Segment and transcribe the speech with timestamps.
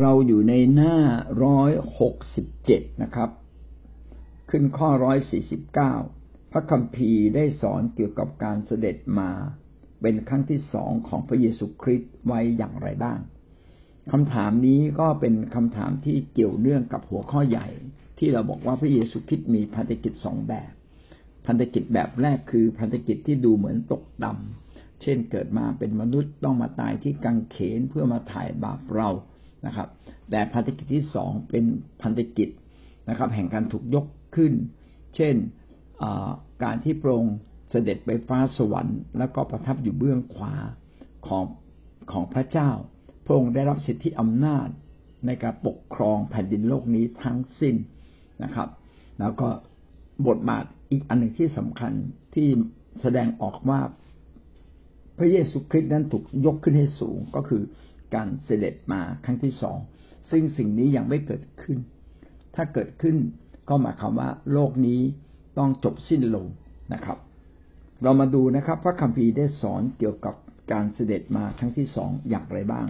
[0.00, 0.96] เราอยู่ในหน้า
[1.44, 3.30] ร้อยหกสิบเจ็ดนะครับ
[4.50, 5.94] ขึ้นข้อร้อยสี่สิบเก้า
[6.52, 9.30] พระคัมภีร์ได้สอนเกี่ยวกับการเสด็จมา
[10.02, 13.18] เป็นครั้งที่สองของพระเยซูคริสต์ไว้อย่างไรบ้าง
[14.12, 17.68] คำถามนี้ก็เป็นคำถามที่เกี่ยวเนื่องกับหัวข้อใหญ่
[18.18, 20.72] ที่เราบอกว่าพระเยซูคริสต์มีพันธกิจสองแบบ
[21.46, 29.10] พันธกิจแบบแรกคือพันธกิจที่ดูเหมือนตกดำเช่นเกิดมาเป็นมนุษย์ต้องมาตายที่กังเขนเพื่อมาถ่ายบาปเรา
[29.66, 29.88] นะครับ
[30.30, 31.64] แต่พันธกิจที่สองเป็น
[32.02, 32.48] พันธกิจ
[33.08, 34.52] นะครับ แห่งการถูกยกขึ้น
[35.16, 35.34] เช่น
[36.64, 37.36] การที่พระองค์
[37.70, 40.54] เสด็จไปฟ้าสวรรค์ แล้วก็ประทับอยู่เบื้องขวา
[41.26, 41.44] ของ
[42.12, 42.70] ของพระเจ้า
[43.24, 44.68] พระองค์ได้รับสิทธิอำนาจ
[45.26, 47.74] ในการปกครองแผ่นดินโลกนี้ทั้งสิ้น
[48.44, 48.68] นะครับ
[49.20, 49.48] แล้วก็
[50.28, 51.92] บทบาทอีกอันหนึ่งที่สำคัญ
[52.34, 52.48] ที่
[53.02, 53.80] แสดงออกว่า
[55.18, 57.62] พระเยซูคริสต์นั้นถูกยกขึ้นให้สูงก็คือ
[58.14, 59.78] การเสด็จมาครั้งที่สอง
[60.30, 61.78] ซึ่งสิ่งนี้ยังไม่เกิดขึ้น
[62.54, 63.16] ถ้าเกิดขึ้น
[63.68, 65.00] ก็หมายความว่าโลกนี้
[65.58, 66.46] ต้องจบสิ้นลง
[66.94, 67.18] นะครับ
[68.02, 70.34] เรามาดูนะครับ พระคัมภีร์ได้สอนเกี่ยวกับ
[70.72, 72.86] การเสด็จมาครั้งที่สองอย่างไรบ้าง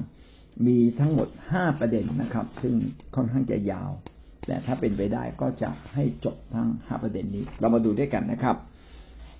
[0.66, 2.74] มีทั้งหมดห้าประเด็นนะครับ ซึ่ง
[3.14, 3.90] ค่อนข้างจะยาว
[4.46, 8.56] แต่ถ้าเป็นไปได้ก็จะให้จบทั้งห้าประเด็นนี้ เรามาดูด้วยกันนะครับ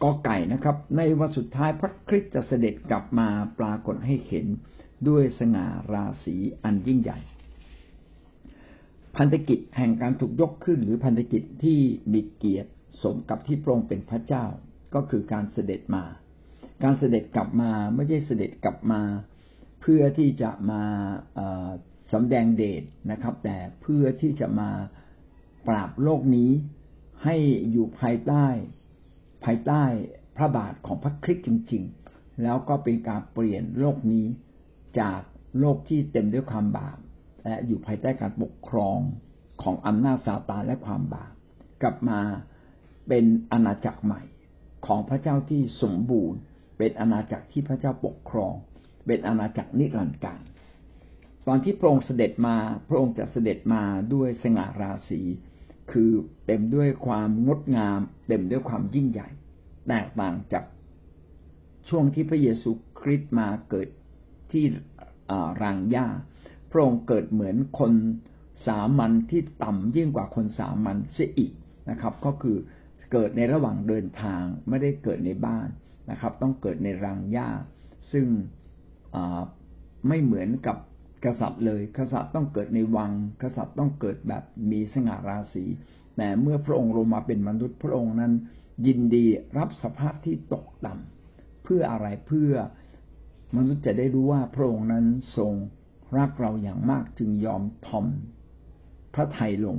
[0.03, 3.28] กอไก่นะครับ ในวันสุดท้ายพระคริสต์จะเสด็จกลับมา
[3.59, 4.47] ปรากฏให้เห็น
[5.08, 7.19] ด้วยสง่าราศีอันยิ่งใหญ่
[9.17, 11.78] พันธกิจแห่งการถูกยกขึ้นหรือพันธกิจที่
[12.12, 12.70] มีเกียรติ
[13.03, 14.44] สมกับที่พระองค์เป็นพระเจ้า
[14.94, 16.05] ก็คือการเสด็จมา
[16.83, 19.03] การเสด็จกลับมาไม่ใช่เสด็จกลับมา
[19.81, 20.83] เพื่อที่จะมา
[22.12, 24.70] สำแดงเดชนะครับ แต่เพื่อที่จะมา
[25.69, 26.50] ปราบโลกนี้
[27.25, 27.37] ให้
[27.70, 28.47] อยู่ภายใต้
[29.44, 29.84] ภายใต้
[30.37, 34.27] พระบาทของพระคริสต์จริง ๆ แล้วก็เป็นการเปลี่ยนโลกนี้
[35.01, 35.21] จาก
[35.59, 36.98] โลกที่เต็มด้วยความบาป
[37.45, 38.99] และอยู่ภายใต้การปกครอง
[39.62, 41.33] ของอำนาจซาตานและความบาป
[41.83, 42.21] กลับมา
[43.09, 44.23] เป็นอาณาจักรใหม่
[44.87, 46.39] ของพระเจ้าที่สมบูรณ์
[46.78, 48.55] เป็นอาณาจักรที่พระเจ้าปกครอง
[49.06, 50.41] เป็นอาณาจักรนิรันดร์การ
[51.47, 52.56] ตอนที่พระองค์เสด็จมา
[52.89, 53.83] พระองค์จะเสด็จมา
[54.15, 55.21] ด้วยสง่าราศี
[55.93, 56.11] คือ
[56.47, 59.28] เต็มด้วยความงดงาม เต็มด้วยความยิ่งใหญ่
[59.89, 60.65] แตกต่างจาก
[61.89, 63.89] ช่วงที่พระเยซูคริสต์มาเกิด
[64.53, 64.65] ที่
[65.62, 66.06] รางหญ้า
[66.70, 67.93] พระองค์เกิดเหมือนคน
[68.66, 71.53] สามัญที่ต่ำยิ่งกว่าคนสามัญเสียอีก
[71.91, 72.56] นะครับ ก็คือ
[73.12, 75.69] เกิดในระหว่างเดินทางไม่ได้เกิดในบ้าน
[76.10, 77.48] นะครับ ต้องเกิดในรางหญ้า
[78.12, 78.26] ซึ่ง
[80.09, 80.76] ไม่เหมือนกับ
[81.25, 85.65] กษัตริย์เลย กษัตริย์ต้องเกิดในวัง กษัตริย์ต้องเกิดแบบมีสง่าราศี
[86.16, 88.32] แต่เมื่อพระองค์ลงมาเป็นมนุษย์พระองค์นั้น
[88.87, 89.25] ยินดี
[89.59, 92.53] รับสภาพที่ตกต่ำเพื่ออะไรเพื่อ
[93.57, 95.05] มนุษย์จะได้รู้ว่าพระองค์นั้น
[95.37, 95.53] ทรง
[96.17, 98.07] รักเราอย่างมากจึงยอมทอม
[99.15, 99.77] พระไทยลง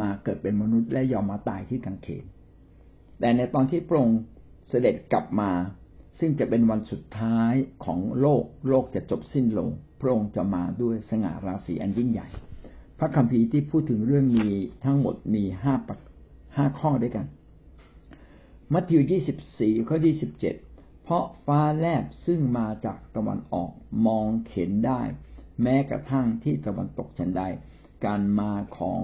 [0.00, 2.24] มาเกิดเป็นมนุษย์และยอมมาตายที่กังเขน
[3.20, 4.20] แต่ในตอนที่พระองค์
[4.68, 5.50] เสด็จกลับมา
[6.18, 7.52] ซึ่งจะเป็นวันสุดท้าย
[7.84, 9.68] ของโลก โลกจะจบสิ้นลง
[10.00, 12.28] พระองค์จะมาด้วยสง่าราศีอันยิ่งใหญ่
[12.98, 15.74] พระคัมภีร์ที่พูดถึงเรื่องนี้ทั้งหมดมีห้า
[16.56, 17.26] ห้าข้อด้วยกัน
[18.72, 20.54] มัทธิวยี่สิบสี่ข้อยี่สิบเจ็ด
[21.08, 23.70] เพราะฟ้าแลบซึ่งมาจากตะวันออก
[24.06, 25.00] มองเห็นได้
[25.62, 27.42] แม้กระทั่งที่ตะวันตกฉันใด
[28.04, 29.00] การมาของ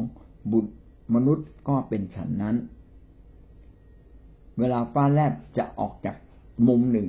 [0.53, 0.73] บุตร
[1.15, 2.57] มนุษย์ก็เป็นฉันนั้น
[4.59, 6.17] เวลาฟ้าแลบจะออกจาก
[6.69, 7.09] มุมหนึ่ง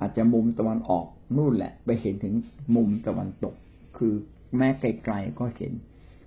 [0.00, 1.06] อาจจะมุมตะวันออก
[1.36, 2.34] นู่นแหละ ไปเห็นถึง
[2.74, 3.54] มุมตะวันตก
[3.96, 4.14] คือ
[4.56, 5.72] แม้ไกลๆก็เห็น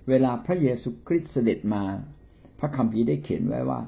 [0.08, 1.82] เวลาพระเยซูคริสต์เสด็จมา
[2.58, 3.80] พระคัมภีร์ได้เขียนไว้ว่า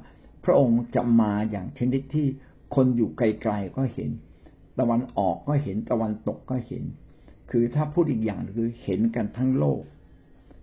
[0.44, 2.26] พระองค์จะมาอย่างชนิดที่
[2.74, 4.10] คนอยู่ไกลๆก็เห็น
[4.78, 6.84] ตะวันออกก็เห็นตะวันตกก็เห็น
[7.50, 9.82] คือถ้าพูดอีกอย่างคือเห็นกันทั้งโลก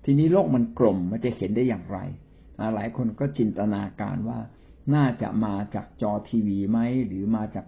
[0.03, 1.99] ทีนี้โลกมันกลมมันจะเห็นได้อย่างไร
[2.75, 4.39] หลายคนก็จินตนาการว่า
[4.95, 7.65] น่าจะมาจากจอทีวีไหมหรือมาจาก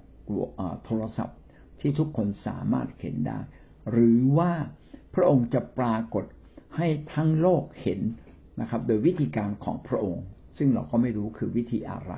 [0.85, 1.39] โทรศัพท์
[1.79, 3.39] ที่ทุกคนสามารถเห็นได้
[3.91, 4.51] หรือว่า
[5.13, 6.25] พระองค์จะปรากฏ
[6.77, 7.99] ให้ทั้งโลกเห็น
[8.61, 10.23] นะครับ โดยวิธีการของพระองค์
[10.57, 12.13] ซึ่งเราก็ไม่รู้คือวิธีอะไร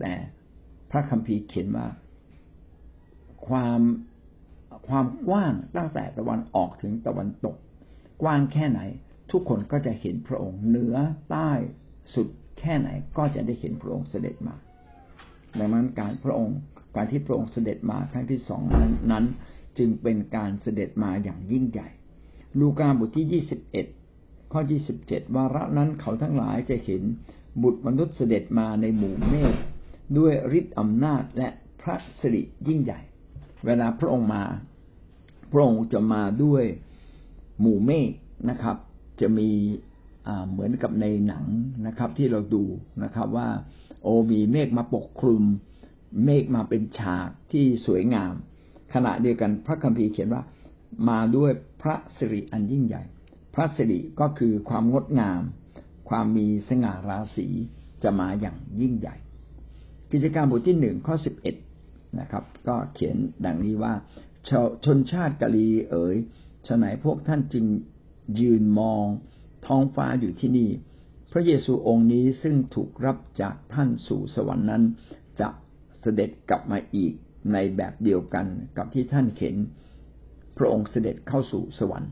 [0.00, 0.12] แต่
[0.90, 1.86] พระคัมภีร์เขียนว่า
[3.46, 3.80] ความ
[4.88, 7.56] ความกว้างตั้งแต่ตะวันออกถึงตะวันตก
[8.22, 8.80] กว้างแค่ไหน
[9.30, 10.96] ทุกคนก็จะเห็นพระองค์เหนือ
[11.30, 11.50] ใต้
[12.14, 12.28] สุด
[12.60, 12.88] แค่ไหน
[13.18, 14.54] ก็จะได้เห็นพระองค์เสด็จมา
[15.58, 16.58] ดังนั้นการพระองค์
[16.96, 19.24] การที่พระองค์เสด็จมาครั้งที่สองนั้นนน
[19.78, 21.88] จึงเป็นการเสด็จมาอย่างยิ่งใหญ่
[22.58, 23.86] ลูกาบทที่ยี่สิบเอ็ด
[24.52, 27.02] ข้อยี่สิบเจ็ดวาระนั้นเขาทั้งหลายจะเห็น
[27.62, 29.54] บุตรมนุษย์เสด็จมาในหมู่เมฆ
[30.18, 31.48] ด้วยฤทธิ์อำนาจและ
[31.80, 33.00] พระสิริยิ่งใหญ่
[33.66, 34.44] เวลาพระองค์มา
[35.52, 36.64] พระองค์จะมาด้วย
[37.60, 38.10] หมู่เมฆ
[38.50, 38.76] นะครับ
[39.20, 39.48] จะมี
[40.50, 41.44] เหมือนกับในหนัง
[41.86, 42.64] นะครับ ที่เราดู
[43.02, 43.48] นะครับว่า
[44.02, 45.42] โอมีเมฆมาปกคลุม
[46.24, 48.34] เมฆมาเป็นฉากที่สวยงาม
[48.94, 50.42] ขณะเดียวกันพระคัมภีร์เขียนว่า
[51.08, 51.50] มาด้วย
[51.82, 53.02] พระสิริอันยิ่งใหญ่
[53.54, 55.42] พระสิริก็คือความงดงาม
[56.08, 57.46] ความมีสง่าราศี
[58.02, 59.16] จะมาอย่างยิ่งใหญ่
[60.12, 61.56] กิจการบทที่หนึ่งข้อสิบเอ็ด
[62.20, 63.94] นะครับ ก็เขียนดังนี้ว่า
[64.84, 66.16] ชนชาติกาลีเอ๋ย
[66.66, 67.66] ฉะไหนพวกท่านจึง
[68.40, 69.04] ยืนมอง
[69.66, 70.70] ท้องฟ้าอยู่ที่นี่
[71.32, 74.82] พระเยซูองค์นี้ซึ่งถูกรับจากท่านสู่สวรรค์นั้น
[75.40, 75.48] จะ
[76.00, 77.12] เสด็จกลับมาอีก
[77.52, 78.46] ในแบบเดียวกัน
[78.76, 79.56] กับที่ท่านเห็น
[80.56, 82.10] พระองค์เสด็จเข้าสู่สวรรค์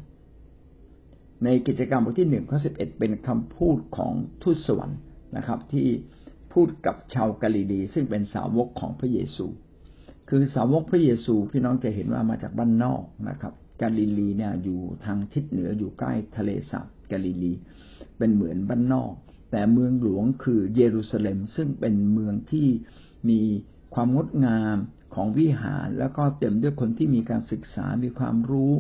[1.45, 4.12] ในกิจกรรมบทที่หนึ่งข้อสิบเอ็ดเป็นคำพูดของ
[4.43, 4.99] ทูตสวรรค์
[5.37, 5.89] นะครับ ที่
[6.59, 9.47] พูดกับชาวกาลิลีซึ่งเป็นสาวกของพระเยซู
[10.29, 13.53] คือสาวกพระเยซูพี่น้องจะเห็นว่ามาจากบ้านนอกนะครับ
[13.83, 17.53] กาลิลีเนี่ยอยู่ทางทิศเหนืออยู่ใกล้ทะเลสาบกาลิลี
[18.19, 19.13] เป็นเหมือนบ้านนอก
[19.51, 22.69] แต่เมืองหลวงคือเยรูซาเล็มซึ่งเป็นเมืองที่
[23.31, 23.41] มี
[23.95, 24.77] ความงดงาม
[25.15, 28.73] ของวิหาร แล้วก็เต็มด้วยคนที่มีการศึกษา มีความรู้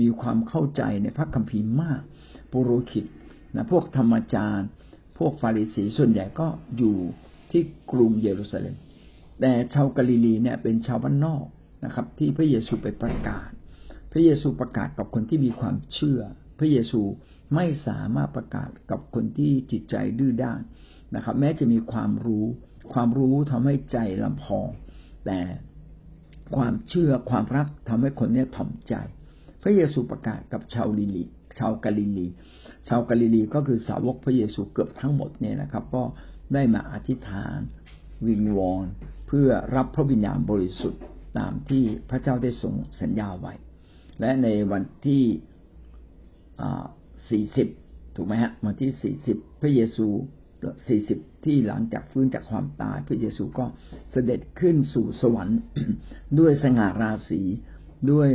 [0.00, 2.00] มีความเข้าใจในพระคัมภีร์มาก
[2.52, 3.06] ปุโรหิต
[3.54, 4.68] นะพวกธรรมจารย์
[5.18, 6.46] พวกฟาริสีส่วนใหญ่ก็
[6.78, 6.96] อยู่
[7.50, 7.62] ที่
[7.92, 8.74] กรุงเยรูซาเล็ม
[9.40, 11.44] แต่ชาวกาลิลีเนี่ยเป็นชาวบ้านนอก
[11.84, 13.50] นะครับ ที่พระเยซูไปประกาศ
[14.12, 16.20] พระเยซูประกาศกับคนที่มีความเชื่อ
[16.58, 17.00] พระเยซู
[17.54, 20.60] ไม่สามารถประกาศกับคนที่จิตใจดื้อด้าน
[21.14, 22.44] นะครับ แม้จะมีความรู้
[22.92, 24.68] ความรู้ทำให้ใจลำพอง
[25.26, 25.40] แต่
[26.56, 28.94] ความเชื่อความรักทำให้คนเนี้ยถ่อมใจ
[29.62, 31.24] พระเยซูประกาศกับชาวลิลี
[31.58, 32.26] ชาวกาลิลี
[32.88, 36.02] ชาวกาลิลีก็คือสาวกพระเยซูเกือบทั้งหมดเนี่ยนะครับ ก็
[36.54, 37.58] ได้มาอธิษฐาน
[38.26, 38.86] วิงวอน
[39.26, 41.02] เพื่อรับพระวิญญาณบริสุทธิ์
[41.38, 43.52] ตามที่พระเจ้าได้ทรงสัญญาไว้
[44.20, 45.24] และในวันที่
[47.30, 47.68] สี่สิบ
[48.16, 50.06] ถูกไหมฮะ วันที่สี่สิบพระเยซู
[50.88, 53.64] สี่สิบที่หลังจากฟื้นจากความตาย พระเยซูก็
[54.12, 55.60] เสด็จขึ้นสู่สวรรค์
[56.38, 57.40] ด้วยสง่าราศี
[58.12, 58.30] ด้วย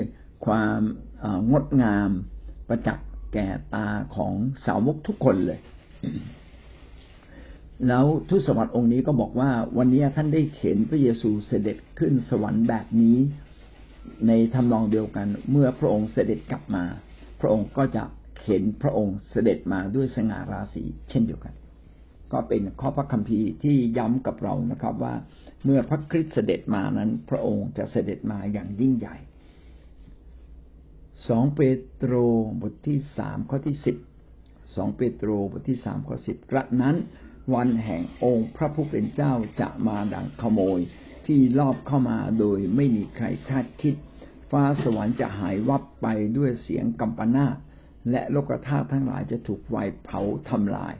[0.46, 0.80] ความ
[1.52, 2.10] งดงาม
[2.70, 4.34] ประจักษ์ แก่ตาของ
[4.66, 5.60] สาวกทุกคนเลย
[7.88, 13.18] แล้วทุสวรรค์องค์นี้ก็บอกว่า วันนี้ท่านได้เห็นพระเยซูเสด็จขึ้นสวรรค์แบบนี้
[14.28, 16.84] ในทำนองเดียวกัน เมื่อพระองค์เสด็จกลับมา
[17.42, 18.04] พระองค์ก็จะ
[18.46, 21.54] เห็นพระองค์เสด็จมาด้วยสง่าราศีเช่นเดียวกัน
[22.32, 25.16] ก็เป็นข้อพระคัมภีร์ที่ย้ำกับเรานะครับว่า
[25.64, 29.16] เมื่อพระคริสต์เสด็จมานั้น พระองค์จะเสด็จมาอย่างยิ่งใหญ่
[31.28, 31.62] สองเป
[31.94, 32.14] โตร
[32.62, 33.98] บทที่สามข้อที่สิบ
[34.76, 36.96] สองเปโตรบทที่สามข้อสิบกระนั้น
[37.54, 40.80] วันแห่งองค์พระผู้เป็นเจ้าจะมาดังขโมย
[41.26, 43.96] ที่ลอบเข้ามาโดยไม่มีใครคาดคิด
[44.52, 47.48] ฟ้าสวรรค์จะหายวับไปด้วยเสียงกัมปนา
[48.12, 50.94] และโลกธาตุทั้งหลายจะถูกไฟเผาทำลาย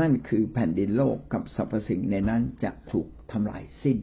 [0.00, 3.98] นั่นคือแผ่นดินโลกกับสรรพสิ่งในนั้นจะถูกทำลายสิ้น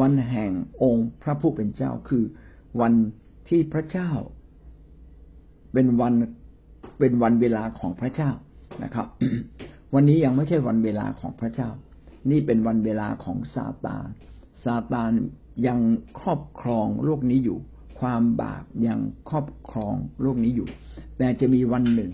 [0.00, 0.52] วันแห่ง
[0.82, 2.24] องค์พระผู้เป็นเจ้าคือ
[2.80, 2.94] วัน
[3.54, 4.10] ที่พระเจ้า
[5.72, 6.14] เป็นวัน
[6.98, 8.30] เป็นวันเวลาของพระเจ้า
[8.82, 9.06] นะครับ
[9.94, 11.68] วันนี้ยังไม่ใช่วันเวลาของพระเจ้า
[12.30, 14.06] นี่เป็นวันเวลาของซาตาน
[14.64, 15.10] ซาตาน
[15.66, 15.78] ยัง
[16.20, 17.58] ครอบครองโลกนี้อยู่
[18.00, 19.00] ความบาปยัง
[19.30, 20.68] ครอบครองโลกนี้อยู่
[21.18, 22.10] แต่จะมีวันหนึ่ง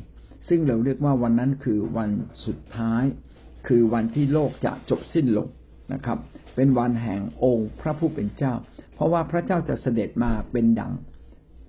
[0.49, 2.11] ซึ่งเราเรียกว่าวันนั้นคือวัน
[2.47, 3.05] สุดท้าย
[3.67, 5.49] คือวันที่โลกจะจบสิ้นลง
[5.93, 6.19] นะครับ
[6.57, 8.55] เป็นวันแห่งองค์พระผู้เป็นเจ้า
[8.95, 10.93] เพราะว่าพระเจ้าจะเสด็จมาเป็นดัง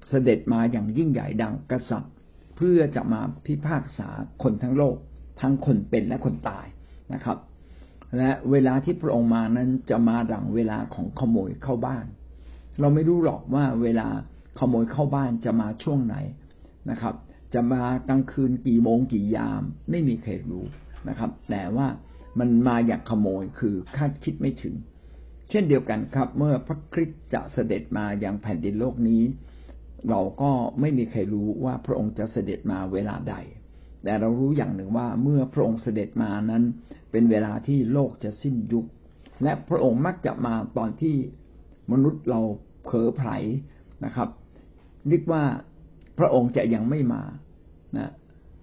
[0.09, 2.13] เสด็จมาอย่างยิ่งใหญ่ดังกษัตริย์
[2.55, 4.09] เพื่อจะมาพิพากษา
[4.43, 4.95] คนทั้งโลก
[5.41, 6.67] ทั้งคนเป็นและคนตาย
[7.13, 7.37] นะครับ
[8.17, 12.05] และเวลาที่พระองค์มานั้นจะมาดังเวลาของขโมยเข้าบ้าน
[12.79, 14.07] เราไม่รู้หรอกว่าเวลา
[14.59, 16.15] ขโมยเข้าบ้านจะมาช่วงไหน
[16.89, 17.15] นะครับ
[17.53, 20.65] จะมากลางคืนกี่โมงกี่ยาม ไม่มีใครรู้
[21.09, 21.87] นะครับ แต่ว่า
[22.39, 24.75] มันมาอย่างขโมยคือคาดคิดไม่ถึง
[25.49, 29.23] เช่นเดียวกันครับ เมื่อพระคริสต์จะเสด็จมาอย่างแผ่นดินโลกนี้
[30.09, 33.35] เราก็ไม่มีใครรู้ว่าพระองค์จะเสด็จมาเวลาใด
[34.03, 36.63] แต่เรารู้อย่างหนึ่งว่าเมื่อพระองค์เสด็จมานั้น
[37.11, 38.85] เป็นเวลาที่โลกจะสิ้นยุค
[39.43, 41.15] และพระองค์มักจะมาตอนที่
[41.91, 42.41] มนุษย์เรา
[42.83, 43.29] เผลอไผล
[44.05, 44.29] นะครับ
[45.07, 45.43] เรียกว่า
[46.19, 47.23] พระองค์จะยังไม่มา
[47.97, 48.11] นะ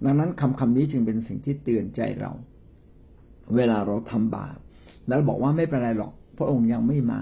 [0.05, 2.33] ดังนั้นคำคำนี้จึงเป็นสิ่งที่เตือนใจเรา
[3.57, 4.57] เวลาเราทำบาป
[5.09, 7.21] แล้วบอกว่าไม่เป็นไรหรอก พระองค์ยังไม่มา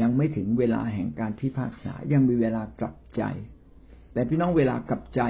[0.00, 3.22] ยังไม่ถึงเวลาแห่งการพิพากษา ยังมีเวลากลับใจ
[4.12, 5.22] แต่พี่น้องเวลากลับใจ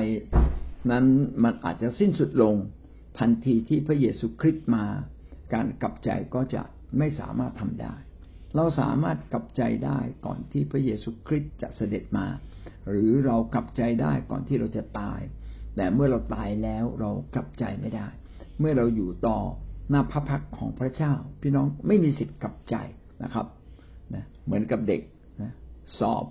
[0.90, 1.04] นั้น
[1.44, 2.54] มันอาจจะสิ้นสุดลง
[3.18, 4.84] ทันทีที่พระเยซูคริสต์มา
[5.54, 6.62] การกลับใจก็จะ
[6.98, 7.94] ไม่สามารถทำได้
[8.56, 12.26] เราสามารถกลับใจได้ก่อนที่พระเยซูคริสต์จะเสด็จมา
[12.88, 15.20] หรือเรากลับใจได้ก่อนที่เราจะตาย
[15.76, 18.08] แแต่เมื่อเราตายแล้วเรากลับใจไม่ได้
[18.58, 19.38] เมื่อเราอยู่ต่อ
[19.90, 22.76] หน้าพระพักของพระเจ้า พี่น้องไม่มีสิทธิ์กลับใจ
[23.22, 23.46] นะครับ
[24.15, 25.00] นะเหมือนกับเด็ก
[25.43, 25.53] นะ
[26.00, 26.25] สอบ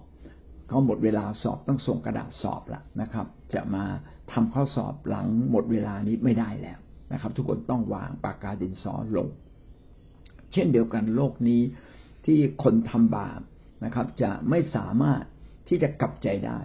[0.67, 3.85] เขาหมดเวลาสอบต้องส่งกระดาษสอบละนะครับ จะมา
[4.31, 6.79] ทำข้อสอบหลังหมดเวลานี้ไม่ได้แล้ว
[7.13, 9.29] นะครับ ทุกคนต้องวางปากกาดินสอลง
[10.53, 11.61] เช่นเดียวกันโลกนี้
[12.25, 13.41] ที่คนทำบาป
[13.85, 15.23] นะครับ จะไม่สามารถ
[15.67, 16.59] ที่จะกลับใจได้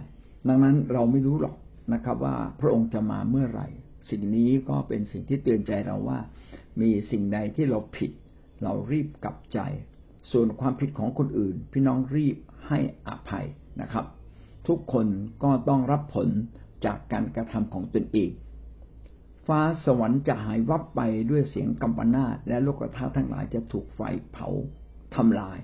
[0.47, 1.55] ดังนั้นเราไม่รู้หรอก
[1.93, 3.67] นะครับ ว่าพระองค์จะมาเมื่อไหร่
[4.09, 6.19] สิ่งนี้ก็เป็นสิ่งที่เตือนใจเราว่า
[6.81, 8.11] มีสิ่งใดที่เราผิด
[8.63, 9.59] เรารีบกลับใจ
[10.31, 12.37] ส่วนความผิดของคนอื่น พี่น้องรีบ
[12.67, 13.45] ให้อภัย
[13.81, 14.05] นะครับ
[14.67, 15.07] ทุกคน
[15.43, 16.27] ก็ต้องรับผล
[16.85, 18.31] จากการกระทำของตนเอง
[19.47, 21.01] ฟ้าสวรรค์จะหายวับไป
[21.31, 24.01] ด้วยเสียงกัมปนาตและโลกธาตุทั้งหลายจะถูกไฟ
[24.31, 24.47] เผา
[25.15, 25.57] ทำลาย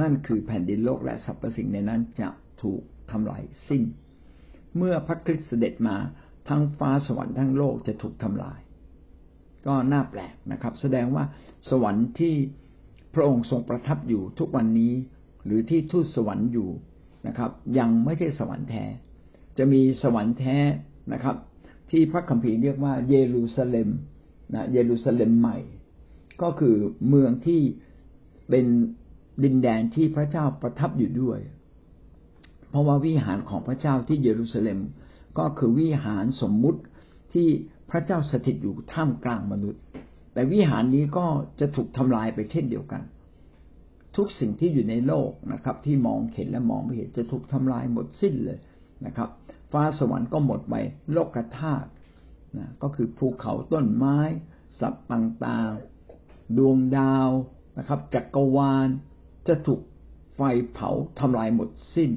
[0.00, 2.28] นั่นคือแผ่นดินโลกและสรรพสิ่งในนั้นจะ
[2.62, 3.82] ถูกทำลายสิ้น
[4.76, 5.96] เมื่อพระคริสต์เสด็จมา
[6.48, 8.60] ทั้งฟ้าสวรรค์ทั้งโลกจะถูกทำลาย
[9.66, 11.24] ก็น่าแปลกนะครับ แสดงว่า
[11.70, 12.34] สวรรค์ที่
[13.14, 14.92] พระองค์ทรงประทับอยู่ทุกวันนี้
[15.44, 16.68] หรือที่ทูตสวรรค์อยู่
[17.26, 18.84] นะครับ ยังไม่ใช่สวรรค์แท้
[19.58, 20.56] จะมีสวรรค์แท้
[21.12, 21.36] นะครับ
[21.90, 23.88] ที่พระคัมภีร์เรียกว่าเยรูซาเล็ม
[24.54, 25.58] นะเยรูซาเล็มใหม่
[26.42, 26.76] ก็คือ
[27.08, 27.60] เมืองที่
[28.50, 28.66] เป็น
[29.44, 31.38] ดินแดนที่พระเจ้าประทับอยู่ด้วย
[32.68, 34.78] เพราะว่าวิหารของพระเจ้าที่เยรูซาเล็ม
[35.38, 36.80] ก็คือวิหารสมมุติ
[37.32, 37.48] ที่
[37.90, 39.82] พระเจ้าสถิตอยู่ท่ามกลางมนุษย์
[40.32, 41.26] แต่วิหารนี้ก็
[41.60, 43.02] จะถูกทำลายไปเช่นเดียวกัน
[44.16, 48.58] ทุกสิ่งที่อยู่ในโลกนะครับ ที่มองเห็นและมองไม่เห็นจะถูกทำลายหมดสิ้นเลย
[49.06, 49.28] นะครับ
[49.72, 50.74] ฟ้าสวรรค์ก็หมดไป
[51.12, 51.88] โลกธาตุ
[52.58, 54.18] นะก็คือภูเขาต้นไม้
[54.80, 57.30] สัตว์ต่างๆ ดวงดาว
[57.78, 58.88] นะครับ จักรวาล
[59.48, 59.80] จะถูก
[60.34, 60.40] ไฟ
[60.72, 62.10] เผาทำลายหมดสิ้น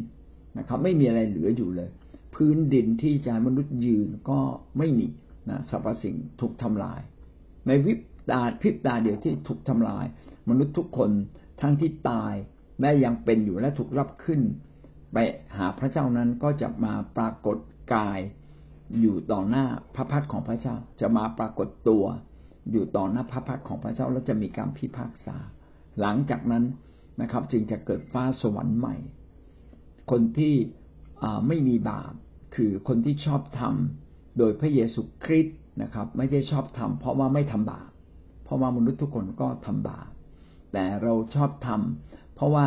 [0.57, 1.89] นะครับ ไม่มีอะไรเหลืออยู่เลย
[2.35, 4.39] พื้นดินที่จะมนุษย์ยืนก็
[4.77, 5.07] ไม่มี
[5.49, 7.01] นะสรรพสิ่งถูกทำลาย
[7.67, 7.99] ในวิบ
[8.31, 10.05] ตาพิบตาเดียวที่ถูกทำลาย
[10.49, 11.11] มนุษย์ทุกคน
[11.61, 12.33] ทั้งที่ตาย
[12.81, 14.41] และยังเป็นอยู่และถูกรับขึ้น
[15.13, 15.17] ไป
[15.57, 17.57] หาพระเจ้านั้นก็จะมาปรากฏ
[17.93, 18.19] กาย
[18.99, 22.05] อยู่ต่อหน้าพระพักของพระเจ้า จะมาปรากฏตัว
[22.71, 25.37] อยู่ต่อหน้าพระพักของพระเจ้าแล้วจะมีการพิพากษา
[25.99, 26.63] หลังจากนั้น
[27.21, 28.95] นะครับ จึงจะเกิดฟ้าสวรรค์ใหม่
[30.11, 30.55] คนที่
[31.47, 32.13] ไม่มีบาป
[32.55, 37.89] คือคนที่ชอบทำโดยพระเยซูคริสต์ นะครับ ไม่ได้ชอบทำเพราะว่าไม่ทำบาป
[38.43, 40.09] เพราะว่ามนุษย์ทุกคนก็ทำบาป
[40.73, 42.65] แต่เราชอบทำเพราะว่า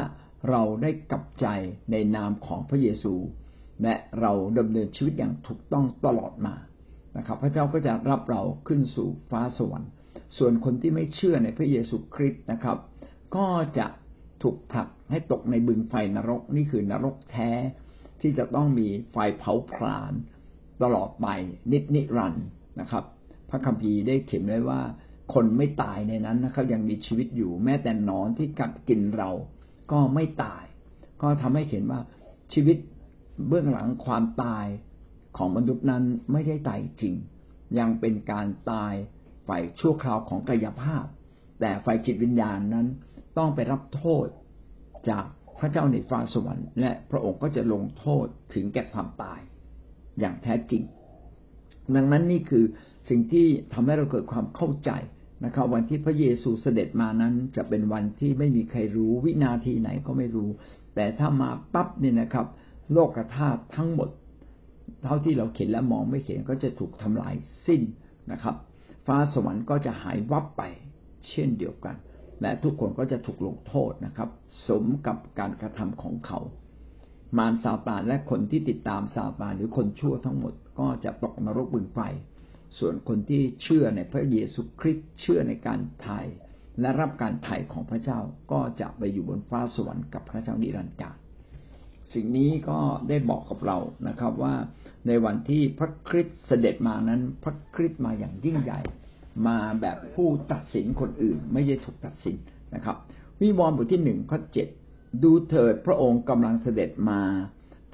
[0.50, 1.46] เราได้กลับใจ
[1.90, 3.14] ในนามของพระเยซู
[3.82, 6.54] และเราดำเนินชีวิตอย่างถูกต้องตลอดมา
[7.16, 9.90] นะครับ พระเจ้าก็จะรับเราขึ้นสู่ฟ้าสวรรค์
[10.38, 12.78] ส่วนคนที่ไม่เชื่อในพระเยซูคริสต์นะครับ
[13.36, 13.46] ก็
[13.78, 13.86] จะ
[14.42, 17.50] ถูกผลักให้ตกในบึงไฟนรกนี่คือนรกแท้
[18.20, 20.12] ที่จะต้องมีไฟเผาผลาญ
[20.82, 21.26] ตลอดไป
[21.72, 22.46] นิจนิรันด์
[22.80, 23.04] นะครับ
[23.50, 24.80] พระคัมภีร์ได้เขียนไว้ว่า
[25.34, 29.30] คนไม่ตายในนั้นนะครับยังมีชีวิตอยู่แม้แต่นอนที่กัดกินเรา
[29.92, 30.64] ก็ไม่ตาย
[31.22, 32.00] ก็ทำให้เห็นว่า
[32.52, 32.76] ชีวิต
[33.48, 34.66] เบื้องหลังความตาย
[35.36, 37.14] ของมนุษย์นั้นไม่ได้ตายจริง
[37.78, 38.94] ยังเป็นการตาย
[39.48, 41.04] ฝ่ายชั่วคราวของกายภาพ
[41.60, 42.86] แต่ฝ่ายจิตวิญญาณนั้น
[43.38, 44.26] ต้องไปรับโทษ
[45.10, 45.24] จาก
[45.58, 49.40] พระเจ้าในฟ้าสวรรค์และพระองค์ก็จะลงโทษถึงแก่ความตาย
[50.18, 50.82] อย่างแท้จริง
[51.96, 52.64] ดังนั้นนี่คือ
[53.08, 54.90] สิ่งที่ทำให้เราเกิดความเข้าใจ
[55.44, 60.50] นะครับ วันที่พระเยซูเสด็จมานั้น จะเป็นวันที่ไม่มีใครรู้วินาทีไหนก็ไม่รู้
[60.94, 62.46] แต่ถ้ามาปั๊บเนี่ยนะครับ
[62.92, 64.08] โลกธาตุทั้งหมด
[65.04, 67.34] เท่าที่เราเห็นและมองไม่เห็นก็จะถูกทำลาย
[67.66, 67.82] สิ้น
[68.32, 68.56] นะครับ
[69.06, 70.62] ฟ้าสวรรค์ก็จะหายวับไป
[71.28, 71.96] เช่นเดียวกัน
[72.42, 74.28] และทุกคนก็จะถูกลงโทษนะครับ
[74.68, 76.38] สมกับการกระทำของเขา
[77.38, 82.00] มารซาตานและคนที่ติดตามซาตานหรือคนชั่วทั้งหมด ก็จะตกนรกบึงไฟ
[82.78, 86.20] ส่วนคนที่เชื่อในพระเยซูคริสต์เชื่อในการไถ่
[86.80, 88.18] และรับการไถ่ของพระเจ้า
[88.52, 91.16] ก็จะไปอยู่บนฟ้าสวรรค์กับพระเจ้านิรันดร์กาล
[92.14, 94.54] สิ่งนี้ก็ได้บอกกับเรานะครับว่า
[95.06, 98.80] ในวันที่พระคริสต์เสด็จมานั้น พระคริสต์มาอย่างยิ่งใหญ่
[99.46, 102.36] มาแบบผู้ตัดสินคนอื่น ไม่ใช่ถูกตัดสิน
[102.74, 102.96] นะครับ
[103.40, 104.68] วิวรณ์บทที่หนึ่งข้อเจ็ด
[105.22, 107.20] ดูเถิดพระองค์กำลังเสด็จมา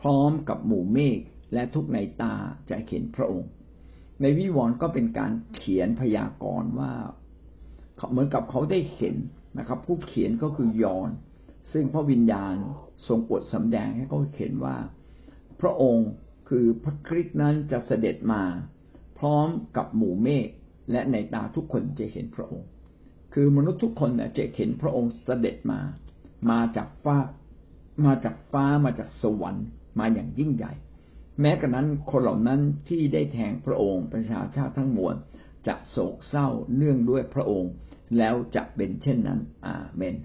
[0.01, 1.19] พร้อมกับหมู่เมฆ
[1.53, 2.35] และทุกในตา
[2.71, 3.51] จะเห็นพระองค์
[4.23, 6.93] ในวิวรณ์ก็เป็นการเขียนพยากรณ์ว่า
[8.11, 9.17] เหมือนกับเขาได้เห็น
[9.59, 11.11] นะครับ ผู้เขียนก็คือยอน
[11.73, 12.55] ซึ่งพระวิญญาณ
[13.07, 14.77] ทรงปวดสำแดงให้เขาเห็นว่า
[15.61, 16.09] พระองค์
[16.49, 18.43] คือพระคริสต์นั้นจะเสด็จมา
[19.19, 20.49] พร้อมกับหมู่เมฆ
[20.93, 22.69] และในตาทุกคนจะเห็นพระองค์
[23.35, 25.81] คือมนุษย์ทุกคนจะเห็นพระองค์เสด็จมา
[26.51, 27.19] มาจากฟ้า
[28.07, 29.67] มาจากฟ้ามาจากสวรรค์
[29.99, 30.73] มาอย่างยิ่งใหญ่
[31.41, 35.15] แม้กระนั้นคนเหล่านั้นที่ได้แทงพระองค์ประชาชาติทั้งมวล
[35.67, 37.73] จะโศกเศร้าเนื่องด้วยพระองค์
[38.19, 40.17] แล้วจะเป็นเช่นนั้น อาเมน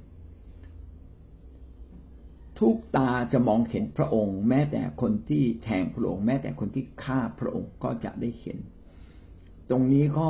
[2.59, 8.57] ทุกตาจะมองเห็นพระองค์ แม้แต่คนที่แทงพระองค์ แม้แต่คนที่ฆ่าพระองค์ก็จะได้เห็น
[9.69, 10.29] ตรงนี้ก็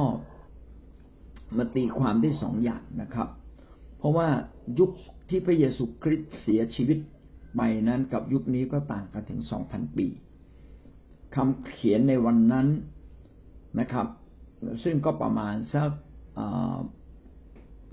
[1.57, 3.29] มาตีความได้สองอย่างนะครับ
[3.97, 4.27] เพราะว่า
[4.79, 4.91] ยุค
[5.29, 6.97] ที่พระเยซูคริสต์เสียชีวิต
[7.55, 10.07] ไปนั้นกับยุคนี้ก็ต่างกันถึงสองพันปี
[11.35, 12.67] คำเขียนในวันนั้น
[13.79, 14.07] นะครับ
[14.83, 15.91] ซึ่งก็ประมาณสัก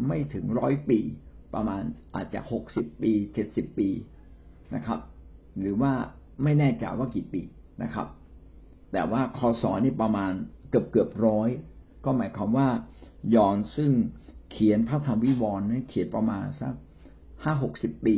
[0.06, 0.98] ไม่ถึงร้อยปี
[1.54, 1.82] ประมาณ
[2.14, 3.88] อาจจะหกสิบปีเจ็ดสิบปี
[4.74, 5.00] นะครับ
[5.60, 5.92] หรือว่า
[6.42, 7.42] ไม่แน่ใจว่ากี่ปี
[7.82, 8.06] นะครับ
[8.92, 10.32] แต่ว่าคอสอนี่ประมาณ
[10.70, 11.48] เกือบเกือบร้อย
[12.04, 12.68] ก็หมายความว่า
[13.34, 13.92] ยอนซึ่ง
[14.52, 16.74] เขียนพระธรรมวิวรณ์นั้นเขียนประมาณสัก
[17.44, 18.16] ห้าหกสิบปี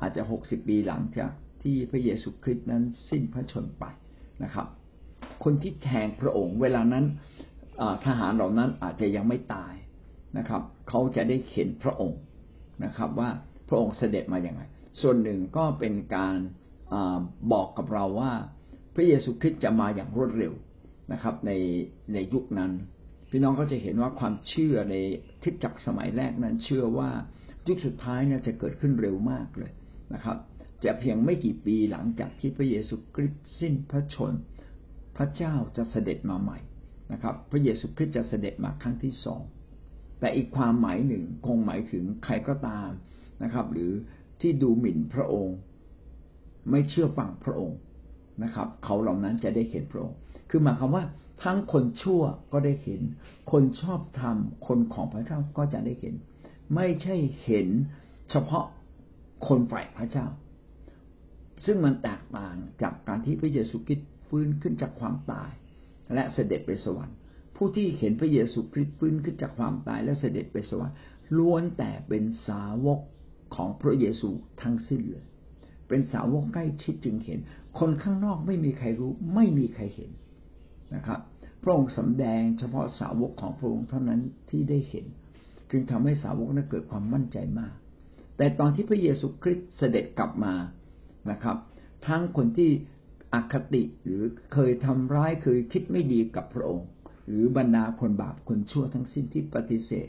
[0.00, 3.84] อาจจะหกสิบปีหลังจากที่พระเยซูคริสต์นั้นสิ้นพระชนไป
[4.44, 4.66] นะครับ
[5.44, 7.04] คนที่แทงพระองค์ เวลานั้น
[8.06, 9.74] ทหารเหล่านั้นอาจจะยังไม่ตาย
[10.38, 12.20] นะครับ เขาจะได้เห็นพระองค์
[12.84, 13.28] นะครับ ว่า
[13.68, 14.62] พระองค์เสด็จมาอย่างไร
[15.00, 16.36] ส่วนหนึ่งก็เป็นการ
[16.92, 16.94] อ
[17.52, 18.32] บอกกับเราว่า
[18.94, 20.52] พระเยซูคริสต์จะมาอย่างรวดเร็ว
[21.12, 21.52] นะครับ ใน
[22.12, 22.72] ในยุคนั้น
[23.30, 24.96] พี่น้องก็จะเห็นว่าความเชื่อใน
[25.42, 27.10] ทิศจักรสมัยแรกนั้น เชื่อว่า
[27.68, 29.72] ยุคสุดท้ายเนี่ยจะเกิดขึ้นเร็วมากเลย
[30.14, 30.36] นะครับ
[30.84, 34.32] จะเพียงไม่กี่ปีหลังจากที่พระเยซูคริสต์สิ้นพระชน
[35.16, 36.58] พระเจ้าจะเสด็จมาใหม่
[37.12, 39.42] นะครับ พระเยซูคริสต์จะเสด็จมาครั้งที่สอง
[40.20, 42.90] แต่อีกความหมายหนึ่งคงหมายถึงใครก็ตาม
[43.42, 43.92] นะครับ หรือ
[44.40, 45.56] ที่ดูหมิ่นพระองค์
[46.70, 47.78] ไม่เชื่อฟังพระองค์
[48.42, 50.16] นะครับ เขาเหล่านั้นจะได้เห็นพระองค์
[50.50, 51.04] คือหมายความว่า
[51.42, 52.22] ทั้งคนชั่ว
[52.52, 53.00] ก็ได้เห็น
[53.52, 56.14] คนชอบธรรม คนของพระเจ้าก็จะได้เห็น
[56.74, 57.68] ไม่ใช่เห็น
[58.30, 58.64] เฉพาะ
[59.46, 60.26] คนฝ่ายพระเจ้า
[61.64, 65.50] ซึ่งมันแตกต่างจากการที่พระเยซูคริสต์ฟื้นขึ้นจากความตาย
[66.14, 67.16] และเสด็จไปสวรรค์
[67.56, 70.96] ผู้ที่เห็นพระเยซูคริสต์ฟื้นขึ้นจากความตายและเสด็จไปสวรรค์
[71.38, 73.00] ล้วนแต่เป็นสาวก
[73.54, 74.30] ของพระเยซู
[74.62, 75.24] ทั้งสิ้นเลย
[75.88, 77.38] เป็นสาวกใกล้ชิดจึงเห็น
[77.78, 80.10] คนข้างนอกไม่มีใครรู้ ไม่มีใครเห็น
[80.94, 81.20] นะครับ
[81.62, 84.20] พระองค์สำแดงเฉพาะสาวกของพระองค์เท่านั้น
[84.50, 85.06] ที่ได้เห็น
[85.70, 87.74] จึงทำให้สาวกนั้นเกิดความมั่นใจมาก
[88.36, 90.54] แต่ตอนที่พระเยซูคริสต์เสด็จกลับมา
[91.30, 91.56] นะครับ
[92.06, 92.70] ทั้งคนที่
[93.34, 96.88] อคติหรือเคยทำร้ายเคยคิดไม่ดีกับพระองค์
[97.28, 100.08] หรือบรรดาคนบาปคนชั่วทั้งสิ้นที่ปฏิเสธ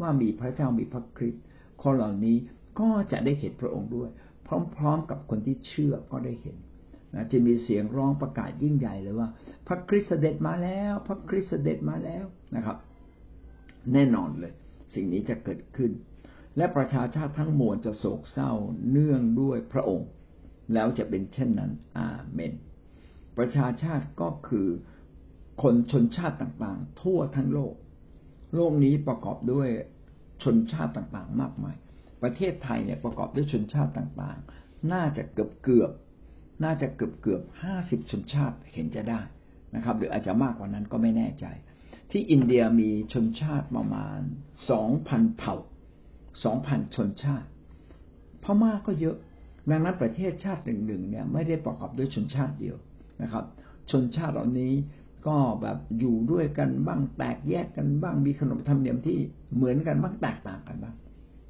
[0.00, 1.42] ว่ามีพระเจ้ามีพระคริสต์
[1.82, 2.36] คนเหล่านี้
[2.80, 4.10] ก็จะได้เห็นพระองค์ด้วย
[4.76, 6.56] พร้อมๆกับคนที่เชื่อก็ได้เห็น
[7.14, 9.28] นะจะมีเสียงร้องประกาศยิ่งใหญ่เลยว่า
[9.66, 12.24] พระคริสต์เสด็จมาแล้ว พระคริสต์เสด็จมาแล้ว
[12.56, 12.76] นะครับ
[13.92, 14.52] แน่นอนเลย
[14.94, 15.90] สิ่งนี้จะเกิดขึ้น
[16.56, 18.52] และประชาชาติทั้งมวลจะโศกเศร้า
[18.90, 20.08] เนื่องด้วยพระองค์
[20.74, 22.52] แล้วจะเป็นเช่นนั้น อาเมน
[23.38, 24.68] ประชาชาติก็คือ
[25.62, 27.74] คนชนชาติต่างๆ ทั่วทั้งโลก
[28.54, 29.68] โลกนี้ประกอบด้วย
[30.42, 31.76] ชนชาติต่างๆ มากมาย
[32.22, 35.90] ประเทศไทยเนี่ยประกอบด้วยชนชาติต่างๆ น่าจะเกือบเกือบ
[36.64, 39.20] น่าจะเกือบเกือบห้าสิบชนชาติเห็นจะได้
[39.74, 41.46] นะครับ หรืออาจจะมากกว่านั้นก็ไม่แน่ใจ
[42.10, 44.20] ที่อินเดียมีชนชาติประมาณ
[44.70, 45.56] สองพันเผ่า
[46.44, 47.48] สองพันชนชาติ
[48.42, 49.16] พม่าก็เยอะ
[49.70, 52.76] ดังนั้นประเทศชาติหนึ่งๆเนี่ยไม่ได้ประกอบด้วยชนชาติเดียว
[53.22, 53.44] นะครับ
[53.90, 54.72] ชนชาติเหล่านี้
[55.26, 59.18] ก็แบบอยู่ด้วยกันบ้างแตกแยกกันบ้างมีขนบธรรมเนียมที่
[59.54, 60.94] เหมือนกันบ้างแตกต่างกันบ้าง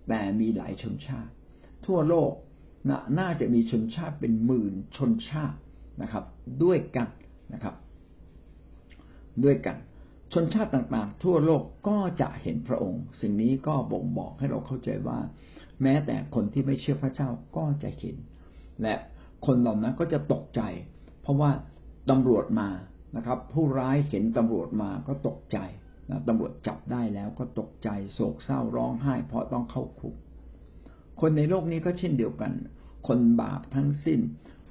[0.09, 1.31] แต่มีหลายชนชาติ
[1.87, 2.33] ทั่วโลก
[2.89, 5.59] นน่าจะมีชนชาติเป็นหมื่นชนชาติ
[6.03, 6.25] นะครับ
[6.63, 7.09] ด้วยกัน
[7.53, 7.75] นะครับ
[9.45, 9.77] ด้วยกัน
[10.33, 15.19] ชนชาติต่างๆ ทั่วโลกก็จะเห็นพระองค์ สิ่งนี้ก็บ่งบอกให้เราเข้าใจว่า
[15.83, 18.17] แม้แต่คนที่ไม่เชื่อพระเจ้าก็จะเห็น
[18.83, 18.95] และ
[19.47, 20.63] คนเหล่านั้นก็จะตกใจ
[21.23, 21.51] เพราะว่า
[22.11, 22.69] ตำรวจมา
[23.17, 25.59] นะครับ ผู้ร้ายเห็นตำรวจมาก็ตกใจ
[26.11, 30.15] นะตำรวจจับได้แล้วก็ตกใจโศกเศร้าร้องไห้ เพราะต้องเข้าคุก
[31.21, 32.53] คนในโลกนี้ก็เช่นเดียวกัน
[33.09, 34.21] คนบาปทั้งสิ้น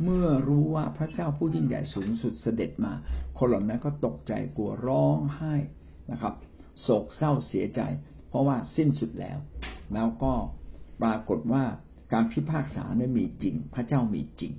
[0.03, 2.93] เมื่อรู้ว่าพระเจ้าผู้ยิ่งใหญ่สูงสุดเสด็จมา
[3.37, 5.55] คนเหล่านั้นก็ตกใจกลัวร้องไห้
[6.11, 6.33] นะครับ
[6.81, 7.81] โศกเศร้าเสียใจ
[8.29, 9.37] เพราะว่าสิ้นสุดแล้ว
[9.93, 10.33] แล้วก็
[11.03, 11.63] ปรากฏว่า
[12.13, 14.53] การพิพากษานั้นมีจริง พระเจ้ามีจริง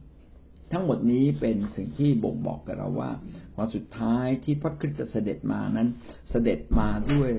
[0.73, 3.11] ทั้งหมดนี้เป็นสิ่งที่บ่งบอกกับเราว่า
[3.57, 5.89] วันสุดท้ายที่พระคริสต์เสด็จมานั้น
[6.31, 7.31] เสด็จมาด้วย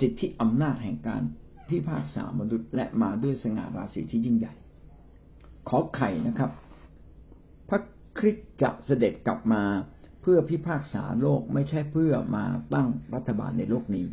[0.00, 1.22] สิทธิอำนาจแห่งการ
[1.68, 4.54] พิพากษามนุษย์ และมาด้วยสง่าราศีที่ยิ่งใหญ่
[5.68, 6.50] ขอไข่นะครับ
[7.68, 7.80] พระ
[8.18, 9.62] คริสต์จะเสด็จกลับมา
[10.22, 14.06] เพื่อพิพากษาโลกไม่ใช่เพื่อมาตั้งรัฐบาลในโลกนี้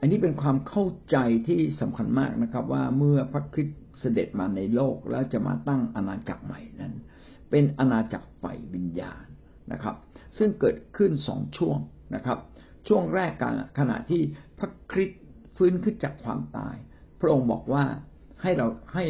[0.00, 1.16] อันนี้เป็นความเข้าใจ
[1.48, 6.94] ที่สำคัญมากนะครับ ว่าเมื่อพระคริสต์เสด็จมาในโลกแล้วจะมาตั้งอาณาจักรใหม่นั้น
[7.50, 9.24] เป็นอาณาจักรฝ่ายวิญญาณ
[9.72, 9.96] นะครับ
[10.38, 11.78] ซึ่งเกิดขึ้นสองช่วง
[12.14, 12.38] นะครับ
[12.88, 14.22] ช่วงแรกกันขณะที่
[14.58, 15.20] พระคริสต์
[15.56, 16.76] ฟื้นขึ้นจากความตาย
[17.20, 17.84] พระองค์บอกว่า
[18.42, 19.04] ให้เราให้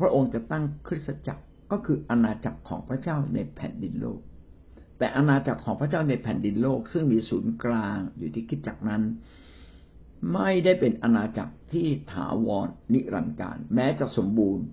[0.00, 4.20] พระองค์จะตั้งคริสตจักรก็คืออาณาจักรของพระเจ้าในแผ่นดินโลก
[4.98, 9.02] แต่อาณาจักรของพระเจ้าในแผ่นดินโลก ซึ่งมีศูนย์กลางอยู่ที่คริสตจักรนั้น
[10.34, 14.64] ไม่ได้เป็นอาณาจักรที่ถาวรนิรันดร์กาล แม้จะสมบูรณ์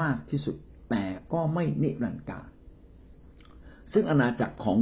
[0.00, 0.56] มากที่สุด
[0.90, 2.48] แต่ก็ไม่นิรันดร์กาล
[3.92, 4.76] ซึ่งอาณาจักรของ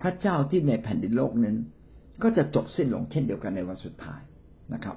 [0.00, 1.56] พระเจ้าที่ในแผ่นดินโลกนั้น
[2.22, 4.20] ก็จะจบสิ้นลงเช่นเดียวกันในวันสุดท้าย
[4.74, 4.96] นะครับ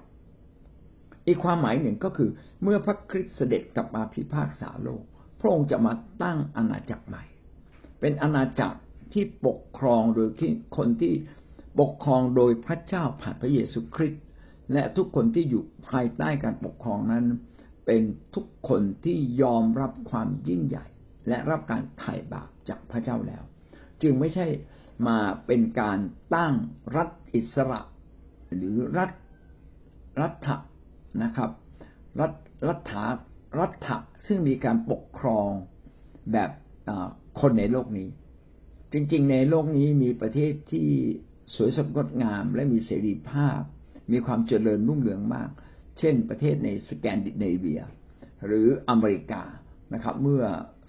[1.28, 2.30] อีกความหมายหนึ่งก็คือ
[2.64, 5.04] เมื่อพระคริสต์เสด็จกลับมาพิพากษาโลก
[5.40, 5.94] พระองค์จะมา
[6.24, 7.24] ตั้งอาณาจักรใหม่
[8.00, 8.80] เป็นอาณาจักร
[9.14, 10.30] ที่ปกครองโดย
[10.78, 11.14] คนที่
[11.80, 14.22] ปกครองโดยพระเจ้าผ่านพระเยซูคริสต์
[14.74, 17.26] และทุกคนที่อยู่ภายใต้การปกครองนั้น
[17.86, 18.02] เป็น
[18.36, 20.86] ทุกคนที่ยอมรับความยิ่งใหญ่
[21.28, 23.44] และรับการไถ่บาปจากพระเจ้าแล้ว
[24.02, 24.48] จึงไม่ใช่
[25.08, 26.00] มาเป็นการ
[26.36, 26.54] ตั้ง
[26.96, 27.82] รัฐอิสระ
[28.56, 29.12] หรือรัฐ
[30.22, 30.50] รัฐ
[31.24, 31.52] นะครับ
[32.20, 32.34] รัฐ
[32.68, 33.06] รัฐา
[33.60, 35.50] รัฐะซึ่งมีการปกครอง
[36.32, 36.52] แบบ
[37.40, 38.08] คนในโลกนี้
[38.94, 40.90] จริงๆ ในโลกนี้มีประเทศที่
[41.56, 43.60] สวยสดงดงามและมีเสรีภาพ
[44.12, 45.50] มีความเจริญรุ่งเรืองมาก
[46.00, 47.82] เช่นประเทศในสแกนดิเนเวีย
[48.46, 49.44] หรืออเมริกา
[49.94, 50.44] นะครับ เมื่อ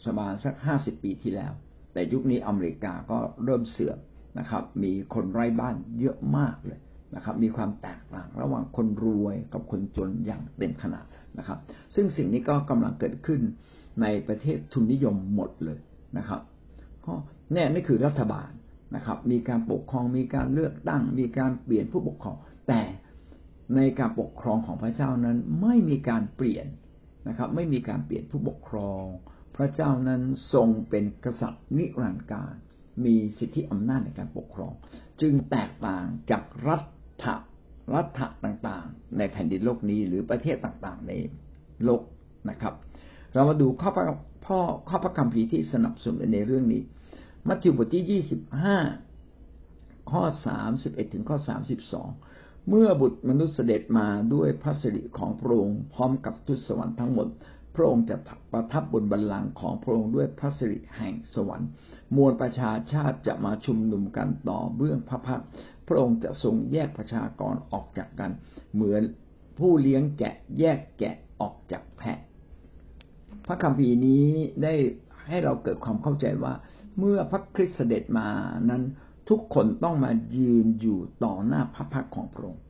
[0.05, 1.53] ประมาณสักห้าสิบปีที่แล้ว
[1.93, 3.99] แต่ยุคนี้อเมริกาก็เริ่มเสื่อม
[4.39, 6.81] นะครับ มีคนไร้บ้านเยอะมากเลย
[7.17, 11.05] นะครับ มีความแตกต่างระหว่างคนรวยกับคนจนอย่างเต็มขนาด
[11.39, 11.59] นะครับ
[11.95, 13.41] ซึ่งสิ่งนี้ก็กำลังเกิดขึ้น
[14.03, 15.81] ในประเทศทุนนิยมหมดเลย
[16.19, 16.41] นะครับ
[17.07, 17.15] ก็
[17.53, 18.51] แน่นี่คือรัฐบาล
[18.97, 22.37] นะครับ มีการปกครองมีการเลือกตั้ง มีการเปลี่ยนผู้ปกครอง
[22.69, 22.81] แต่
[23.77, 26.67] ในการปกครองของพระเจ้านั้นไม่มีการเปลี่ยน
[27.29, 29.05] นะครับ ไม่มีการเปลี่ยนผู้ปกครอง
[29.57, 32.55] พระเจ้านั้นทรงเป็นกษัตริย์นิรันดร์การ
[33.05, 34.73] มีสิทธิอำนาจในการปกครอง
[35.21, 36.77] จึงแตกต่างจากรั
[37.25, 37.27] ฐ
[37.95, 41.13] รัฐต่างๆ ในแผ่นดินโลกนี้หรือประเทศต่างๆ ใน
[41.85, 42.03] โลก
[42.51, 42.75] นะครับ
[43.35, 44.05] เรามาดูข้อพระ
[44.47, 46.83] พ่อข้อพระคัมภีร์ที่สนับสนุนในเรื่องนี้
[47.49, 48.79] มัทธิวบทที่ยี่สิบห้า
[50.11, 52.09] ข้อสามสิบเอ็ดถึงข้อสามสิบสอง
[52.69, 57.27] เมื่อบุตรมนุษย์เสด็จมาด้วยพระสิริของพระองค์พร้อมกับทุตสวรรค์ทั้งหมด
[57.75, 58.17] พระองค์จะ
[58.53, 61.69] ประทับบนบัลลังก์ของพระองค์ด้วยพระสิริแห่งสวรรค์
[62.17, 65.43] มวลประชาชาติจะมาชุมนุมกันต่อเบื้องพระพัก
[65.89, 68.31] พระองค์จะทรงแยกประชากรออกจากกัน
[68.75, 69.03] เหมือน
[69.59, 72.19] ผู้เลี้ยงแกะแยกแกะออกจากแพะ
[73.47, 74.25] พระคัมภีร์นี้
[74.63, 74.75] ได้
[75.27, 76.55] ให้เราเกิดความเข้าใจว่า
[76.99, 78.29] เมื่อพระคริสต์เสด็จมา
[78.71, 78.83] นั้น
[79.29, 82.63] ทุกคนต้องมายืนอยู่ต่อหน้าพระพักของพระองค์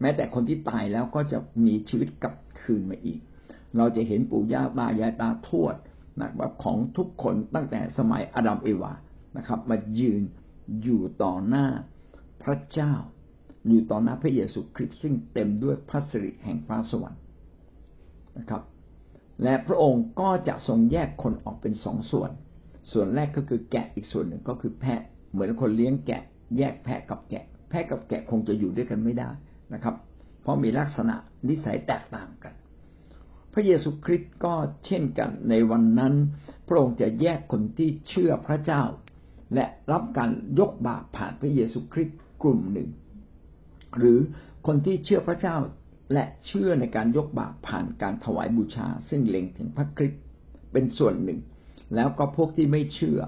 [0.00, 3.20] แม้แต่คนที่ตายแล้วก็จะมีชีวิตกลับคืนมาอีก
[3.76, 5.76] เราจะเห็นปู่ย่าตายายตาทวด
[6.22, 8.92] นะครับของทุกคนตั้งแต่สมัยอดัมเอวา
[9.36, 10.22] นะครับ มายืน
[10.82, 11.66] อยู่ต่อหน้า
[12.42, 12.92] พระเจ้า
[13.68, 17.22] อยู่ต่อหน้าพระเยซูคริสต์ซึ่งเต็มด้วยพระสิริแห่งฟ้าสวรรค์
[18.38, 18.62] นะครับ
[19.42, 22.30] และพระองค์ก็จะทรงแยกคนออกเป็นสองส่วน
[22.92, 26.22] ส่วนแรกก็คือแกะอีกส่วนหนึ่งก็คือแพะ เหมือนคนเลี้ยงแกะ
[26.58, 29.30] แยกแพะกับแกะ แพะกับแกะคงจะอยู่ด้วยกันไม่ได้
[29.74, 29.94] นะครับ
[30.42, 31.14] เพราะมีลักษณะ
[31.48, 32.54] นิสัยแตกต่างกัน
[33.52, 34.54] พระเยซูคริสต์ก็
[34.86, 36.14] เช่นกันในวันนั้น
[36.68, 38.82] พระองค์จะแยกคนที่เชื่อพระเจ้า
[39.54, 42.88] และรับการยกบาปผ่านพระเยซูคริสต์กลุ่มหนึ่ง
[43.98, 44.18] หรือ
[44.66, 45.56] คนที่เชื่อพระเจ้า
[46.12, 50.22] และเชื่อในการยกบาปผ่านการถวายบูชา ซึ่งเล็งถึงพระคริสต์
[50.72, 51.40] เป็นส่วนหนึ่ง
[51.94, 53.20] แล้วก็พวกที่ไม่เชื่อ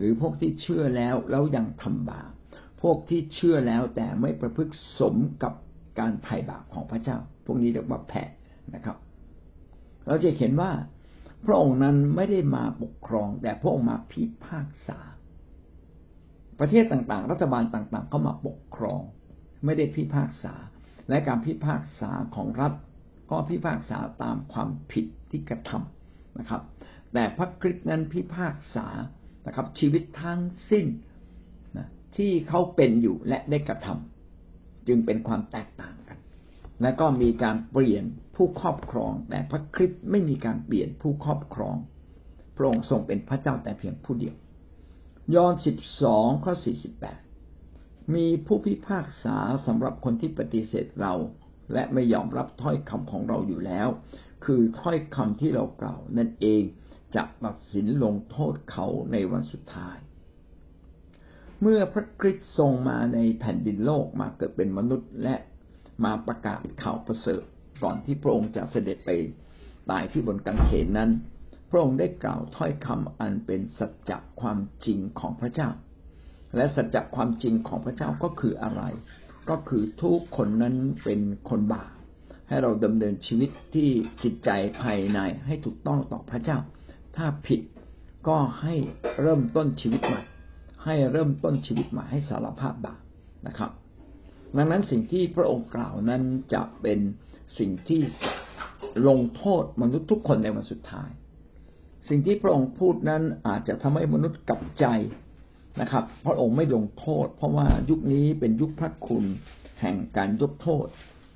[0.00, 2.30] หรือพวกที่เชื่อแล้วแล้วยังทำบาป
[2.82, 5.52] พวกที่เชื่อแล้วแต่ไม่ประพฤติสมกับ
[5.98, 8.28] การไถ่บาปของพระเจ้า พวกนี้เรียกว่าแพะ
[8.74, 8.96] นะครับ
[10.06, 10.72] เราจะเห็นว่า
[11.46, 14.98] พระองค์นั้นไม่ได้มาปกครอง แต่พระองค์มาพิพากษา
[16.60, 19.00] ประเทศต่างๆ รัฐบาลต่างๆ เข้ามาปกครอง
[19.64, 20.54] ไม่ได้พิพากษา
[21.08, 22.72] และการพิพากษาของรัฐ
[23.30, 26.62] ก็พิพากษาตามความผิดที่กระทำนะครับ
[27.12, 28.86] แต่พระคริสต์นั้นพิพากษา
[29.46, 30.86] นะครับ ชีวิตทั้งสิ้น
[31.76, 36.18] นะที่เขาเป็นอยู่และได้กระทำจึงเป็นความแตกต่างกัน
[36.82, 38.04] และก็มีการเปลี่ยน
[38.36, 41.76] ผู้ครอบครอง แต่พระคริสต์ไม่มีการเปลี่ยนผู้ครอบครอง
[42.56, 44.34] พระองค์ทรงเป็นพระเจ้าแต่เพียงผู้เดียว
[45.34, 47.20] ยอห์นสิบสองข้อสี่สิบแปด
[48.14, 51.14] มีผู้พิพากษาสำหรับคนที่ปฏิเสธเรา
[51.72, 53.88] และไม่ยอมรับถ้อยคำของเราอยู่แล้ว
[54.44, 56.62] คือถ้อยคำที่เรากล่าวนั่นเอง
[57.16, 59.96] จะตัดสินลงโทษเขาในวันสุดท้าย
[61.60, 65.36] เมื่อพระคริสต์ทรงมาในแผ่นดินโลกมาเกิดเป็นมนุษย์และ
[66.04, 67.42] มาประกาศข่าวประเสริฐ
[67.82, 69.10] ก่อนที่พระองค์จะเสด็จไป
[69.90, 71.10] ตายที่บนกางเขนนั้น
[71.70, 75.70] พระองค์ได้กล่าวถ้อยคำอันเป็นสัจจะความจริงของพระเจ้า
[76.56, 78.82] และสัจจะความจริงของพระเจ้าก็คืออะไร
[79.50, 81.92] ก็คือทุกคนนั้นเป็นคนบาป
[82.48, 83.88] ให้เราดำเนินชีวิตที่
[84.22, 84.50] จิตใจ
[84.82, 86.58] ภายในให้ถูกต้องต่อพระเจ้า
[87.16, 87.60] ถ้าผิด
[88.28, 88.74] ก็ให้
[89.20, 90.22] เริ่มต้นชีวิตใหม่
[90.84, 93.00] ให้เริ่มต้นชีวิตใหม่ให้สารภาพบาป
[93.46, 93.70] นะครับ
[94.56, 96.22] ดังนั้นสิ่งที่พระองค์กล่าวนั้น
[96.54, 96.98] จะเป็น
[97.58, 98.02] สิ่งที่
[99.08, 101.10] ลงโทษมนุษย์ทุกคนในวันสุดท้าย
[102.08, 104.86] สิ่งที่พระองค์พูดนั้นอาจจะทำให้มนุษย์กลับใจ
[105.80, 109.24] นะครับ พระองค์ไม่ลงโทษ เพราะว่ายุคนี้เป็นยุคพระคุณ
[109.80, 110.86] แห่งการยกโทษ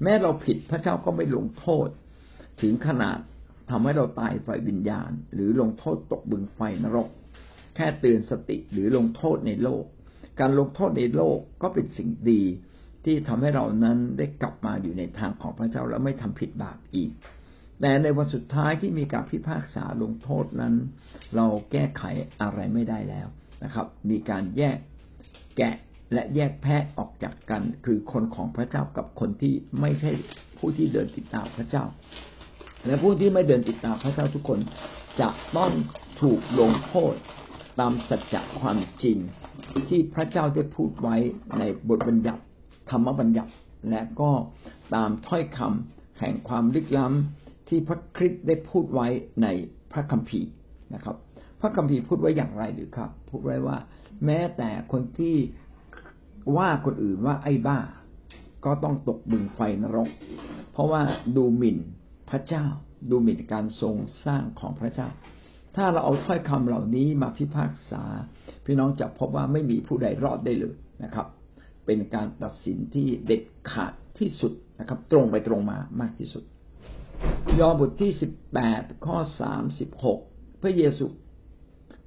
[0.02, 1.88] แม้เราผิดพระเจ้าก็ไม่ลงโทษ
[2.60, 3.18] ถึงขนาด
[3.70, 7.08] ทำให้เราตายไฟวิญญาณ หรือลงโทษตกบึงไฟนรก
[7.74, 9.84] แค่เตือนสติหรือลงโทษในโลก
[10.40, 12.42] การลงโทษในโลกก็เป็นสิ่งดี
[13.04, 17.10] ที่ทำให้เรานั้นได้กลับมาอยู่ในทางของพระเจ้าและไม่ทำผิดบาปอีก
[17.80, 20.74] แต่ในวันสุดท้ายที่มีการพิพากษาลงโทษนั้น
[21.36, 22.02] เราแก้ไข
[22.40, 23.28] อะไรไม่ได้แล้ว
[23.64, 24.78] นะครับ มีการแยก
[25.56, 25.74] แกะ
[26.12, 30.10] และแยกแพะออกจากกัน คือคนของพระเจ้ากับคนที่ไม่ใช่
[30.58, 31.84] ผู้ที่เดินติดตามพระเจ้า
[32.86, 34.58] และผู้ที่ไม่เดินติดตามพระเจ้าทุกคน
[35.20, 35.70] จะต้อง
[36.20, 37.14] ถูกลงโทษ
[37.80, 39.18] ตามสัจจะความจริง
[39.88, 41.16] ที่พระเจ้าได้พูดไว้
[41.58, 42.42] ในบทบัญญัติ
[42.90, 43.52] ธรรมบัญญัติ
[43.90, 44.30] และก็
[44.94, 49.08] ตามถ้อยคำแห่งความลึกล้ำที่พระคริสต์ได้พูดไว้
[49.42, 49.46] ใน
[49.92, 50.50] พระคัมภีร์
[50.94, 51.16] นะครับ
[51.60, 53.76] พระคัมภีร์พูดไว้อย่างไรหรือครับ พูดไว้ว่า
[54.24, 55.36] แม้แต่คนที่
[56.56, 57.78] ว่าคนอื่นว่าไอ้บ้า
[58.64, 60.08] ก็ต้องตกบึงไฟนรก
[60.72, 61.02] เพราะว่า
[61.36, 61.78] ดูหมิ่น
[62.30, 62.64] พระเจ้า
[63.10, 65.08] ดูหมิ่นการทรงสร้างของพระเจ้า
[65.76, 68.04] ถ้าเราเอาถ้อยคำเหล่านี้มาพิพากษา
[68.64, 71.26] พี่น้องจะพบว่าไม่มีผู้ใดรอดได้เลยนะครับ
[71.86, 76.44] เป็นการตัดสินที่เด็ดขาดที่สุดนะครับ ตรงไปตรงมามากที่สุด
[77.60, 80.18] ยอห์นบทที่สิบแปดข้อสามสิบหก
[80.62, 81.06] พระเยซู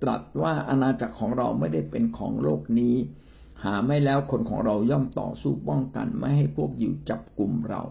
[0.02, 2.96] ตรัสว่าอาณาจักรของเราไม่ได้เป็นของโลกนี้
[3.64, 7.82] หาไม่แล้วคนของเราย่อมต่อสู้ป้องกัน ไม่ให้พวกอยู่จับกลุ่มเรา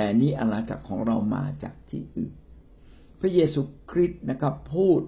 [0.00, 2.32] แต่นี้อาณาจักรของเรามาจากที่อื่น
[3.20, 5.00] พระเยซูคริสต์นะครับพูด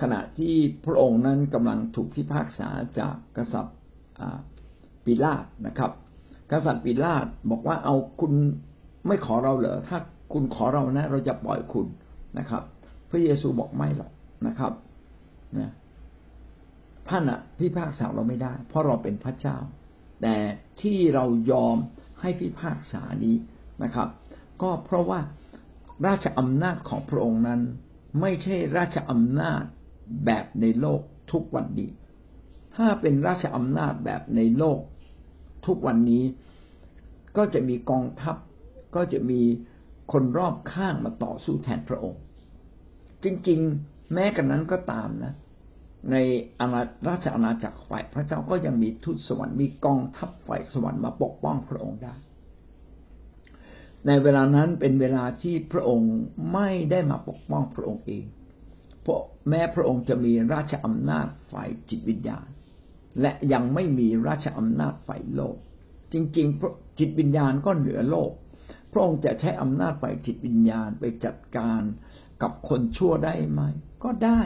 [0.00, 3.76] ขณะที่พระองค์นั้นกำลังถูกพิพากษาจากกษัตริย์
[5.04, 5.92] ปิลาตนะครับ
[6.52, 8.32] กษัตริย์ปิลาตบอกว่าเอาคุณ
[9.06, 9.98] ไม่ขอเราเหรอถ้า
[10.32, 11.86] คุณขอเรานะ เราจะปล่อยคุณ
[12.38, 12.62] นะครับ
[13.10, 14.12] พระเยซูบอกไม่หรอก
[14.46, 14.72] นะครับ
[15.58, 15.72] นะ
[17.08, 19.56] ท่านอะพิพากษาเราไม่ได้ เพราะเราเป็นพระเจ้า
[20.22, 20.36] แต่
[20.82, 21.76] ที่เรายอม
[22.20, 23.36] ให้พิพากษานี้
[23.84, 24.08] นะครับ
[24.62, 25.20] ก็เพราะว่า
[26.06, 27.60] ราชอำนาจของพระองค์นั้น
[28.20, 29.62] ไม่ใช่ราชอำนาจ
[30.24, 31.00] แบบในโลก
[31.32, 31.90] ทุกวันนี้
[32.76, 34.78] ถ้าเป็นราชอำนาจแบบในโลก
[35.66, 36.24] ทุกวันนี้
[37.36, 38.36] ก็จะมีกองทัพ
[38.96, 39.40] ก็จะมี
[40.12, 42.20] คนรอบข้างมาต่อสู้แทนพระองค์
[43.24, 45.34] จริงๆ แม้กันนั้นก็ตามนะ
[46.10, 46.16] ใน
[46.60, 52.14] อาณาราชอาณาจักรฝ่ายพระเจ้าก็ยังมีทูตสวรรค์มีกองทัพฝ่ายสวรรค์มาปกป้องพระองค์ได้
[54.06, 56.14] ในเวลานั้นเป็นเวลาที่พระองค์
[56.52, 58.24] ไม่ได้มาปกป้องพระองค์เอง
[59.02, 62.48] เพราะแม้พระองค์จะมีราชอำนาจฝ่ายจิตวิญญาณ
[63.20, 65.56] และยังไม่มีราชอำนาจฝ่ายโลก
[66.12, 68.32] จริงๆจิตวิญญาณก็เหนือโลก
[68.92, 71.82] พระองค์จะใช้อำนาจฝ่ายจิตวิญญาณไปจัดการ
[72.42, 73.62] กับคนชั่วได้ไหม
[74.04, 74.40] ก็ได้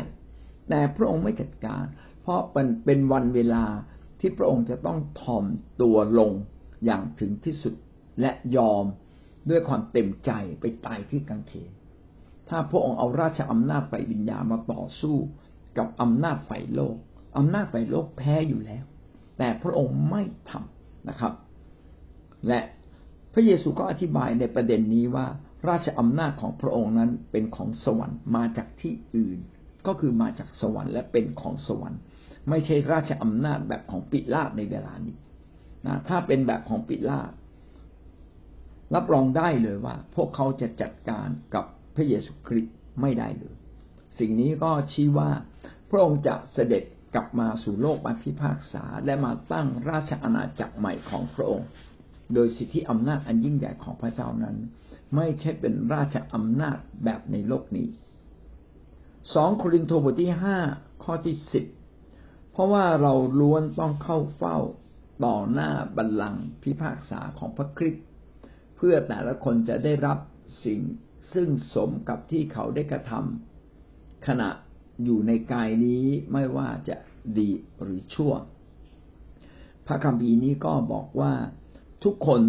[0.68, 1.84] แต่พระองค์ไม่จัดการ
[2.22, 3.64] เพราะเป็นเป็นวันเวลา
[4.20, 5.44] ที่พระองค์จะต้องถ่อม
[5.82, 6.32] ตัวลง
[6.84, 7.74] อย่างถึงที่สุด
[8.20, 8.84] และยอม
[9.50, 11.72] ด้วยความเต็มใจไปตายที่กังเขน
[12.48, 15.16] ถ้าพระองค์เอาราชอำนาจฝ่ายวิญญาณมาต่อสู้
[15.78, 16.96] กับอำนาจฝ่ายโลก
[17.38, 18.84] อำนาจฝ่ายโลกแพ้อยู่แล้ว
[19.38, 21.32] แต่พระองค์ไม่ทำนะครับ
[22.48, 22.60] และ
[23.32, 25.26] พระเยซูก็อธิบายในประเด็นนี้ว่า
[25.68, 29.38] ราชอำนาจของพระองค์นั้นเป็นของสวรรค์มาจากที่อื่น
[29.86, 32.00] ก็คือมาจากสวรรค์และเป็นของสวรรค์
[32.48, 35.16] ไม่ใช่ราชอำนาจแบบของปิลาตในเวลานี้
[35.86, 37.30] นะถ้าเป็นแบบของปิลาต
[38.94, 43.54] รับรองได้เลยว่า พวกเขาจะจัดการกับพระเยซูคริสต์ไม่ได้เลย
[44.18, 45.30] สิ่งนี้ก็ชี้ว่า
[45.90, 51.68] พระองค์จะเสด็จกลับมาสู่โลกมาพิพากษา และมาตั้งราชอาณาจักรใหม่ของพระองค์
[52.34, 54.56] โดยสิทธิอำนาจอันยิ่งใหญ่ของพระเจ้านั้น
[55.16, 57.88] ไม่ใช่เป็นราชอำนาจแบบในโลกนี้
[59.34, 60.58] สองโครินธ์บทที่ห้า
[61.04, 61.64] ข้อที่สิบ
[62.52, 64.58] เพราะว่าเราล้วนต้องเข้าเฝ้า
[65.24, 68.04] ต่อหน้าบัลลังก์พิพากษาของพระคริสต์
[68.84, 70.18] พื่อแต่ละคนจะได้รับ
[70.64, 70.80] สิ่ง
[71.34, 74.48] ซึ่งสมกับที่เขาได้กระทำขณะ
[75.04, 76.96] อยู่ในกายนี้ไม่ว่าจะ
[77.38, 78.32] ดีหรือชั่ว
[79.86, 81.32] พระคัมภีร์นี้ก็บอกว่า
[82.04, 82.42] ทุกคน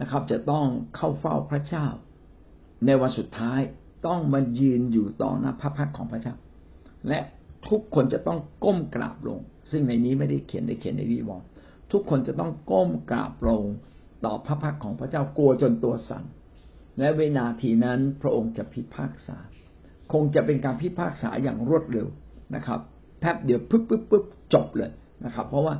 [0.00, 1.86] นะครับจะต้องเข้าเฝ้าพระเจ้า
[2.86, 3.60] ในวันสุดท้าย
[4.06, 6.34] ต้องมายืนอยู่ต่อหน้าพระพักของพระเจ้า
[7.08, 7.20] และ
[7.68, 11.42] ทุกคนจะต้องก้มกราบลง ซึ่งในนี้ไม่ได้เขียนในเขียนในวิวร
[11.92, 13.64] ทุกคนจะต้องก้มกราบลง
[14.24, 16.24] ต่อพระพักของพระเจ้ากลัวจนตัวสั่น
[16.98, 19.36] และเวนาทีนั้นพระองค์จะพิพากษา
[20.12, 22.08] คงจะเป็นการพิพากษาอย่างรวดเร็ว
[22.54, 22.80] นะครับ
[23.20, 24.90] แป๊บเดียวปึ๊บปึ๊บปึ๊บจบเลย
[25.24, 25.74] นะครับ เพราะว่า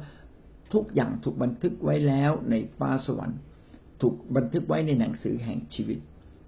[0.72, 3.40] ทุกอย่างถูกบันทึกไว้แล้วในฟ้าสวรรค์
[4.00, 5.98] ถูกบันทึกไว้ในหนังสือแห่งชีวิต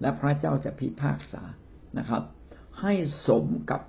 [0.01, 1.43] และพระเจ้าจะพิพากษา
[1.97, 2.23] นะครับ
[2.81, 2.93] ให้
[3.27, 3.81] สมกับ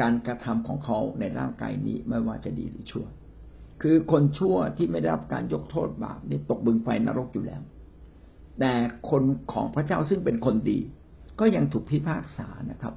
[0.00, 3.06] การกระทำของเขาในร่างกายนี้ไม่ว่าจะดีหรือชั่ว
[3.82, 7.62] คือคนชั่วที่ไม่ได้รับการยกโทษบาปนี่ตกบึงไฟนรกอยู่แล้ว
[8.60, 8.72] แต่
[9.10, 10.78] คนของพระเจ้าซึ่งเป็นคนดี
[11.40, 12.94] ก็ยังถูกพิพากษานะครับ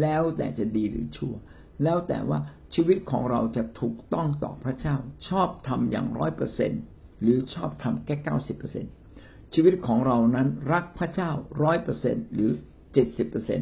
[0.00, 1.34] แล้วแต่จะดีหรือชั่ว
[1.82, 2.38] แล้วแต่ว่า
[2.74, 4.96] ชีวิตของเราจะถูกต้องต่อพระเจ้า
[5.28, 6.72] ชอบทำอย่างร้อยเปอร์เซ็น
[7.20, 8.84] หรือชอบทำแค่เก้าสิบเปอร์เซ็น
[9.54, 11.30] ชีวิตของเรานั้นรักพระเจ้า
[11.62, 12.50] ร้อยเปอร์เซ็นหรือ
[12.94, 13.60] เจ็ดสิบเปอร์เซ็น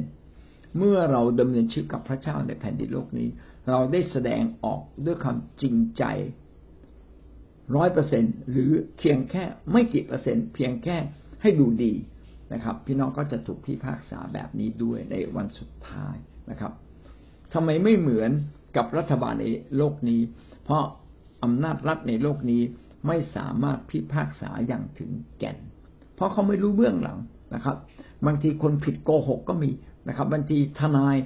[0.79, 3.29] เมื่อเราดำเนินชีวิตกับพระเจ้าในแผ่นดินโลกนี้
[3.69, 6.05] เราได้แสดงออกด้วยความจริงใจ
[7.77, 10.97] ร้อยเปอร์เซ็นหรือเพียงแค่ไม่กี่เปอร์เซ็นต์เพียงแค่
[11.43, 11.93] ให้ดูดี
[12.53, 16.17] นะครับ พี่น้องก็จะถูกพิพากษาแบบนี้ด้วยในวันสุดท้าย
[16.51, 16.73] นะครับ
[17.53, 18.31] ทำไมไม่เหมือน
[18.77, 19.47] กับรัฐบาลใน
[19.77, 20.21] โลกนี้
[20.65, 20.85] เพราะ
[21.43, 22.63] อำนาจรัฐในโลกนี้
[23.07, 25.59] ไม่สามารถพิพากษาอย่างถึงแก่น
[26.15, 27.19] เพราะเขาไม่รู้เบื้องหลัง
[27.55, 27.77] นะครับ
[28.27, 29.71] บางทีคนผิดโกหกก็มี
[30.09, 31.17] นะครับบางทีทนาย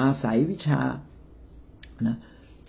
[0.00, 0.80] อาศัยวิชา
[2.08, 2.16] นะ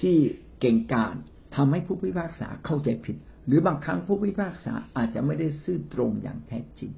[0.02, 0.16] ที่
[0.60, 1.16] เก่งกาจ
[1.56, 6.92] ทำให้ผู้พิพากษาเข้าใจผิด หรือบางครั้งผู้พิพากษาอาจจะไม่ได้ซื่อตรงอย่างแท้จริง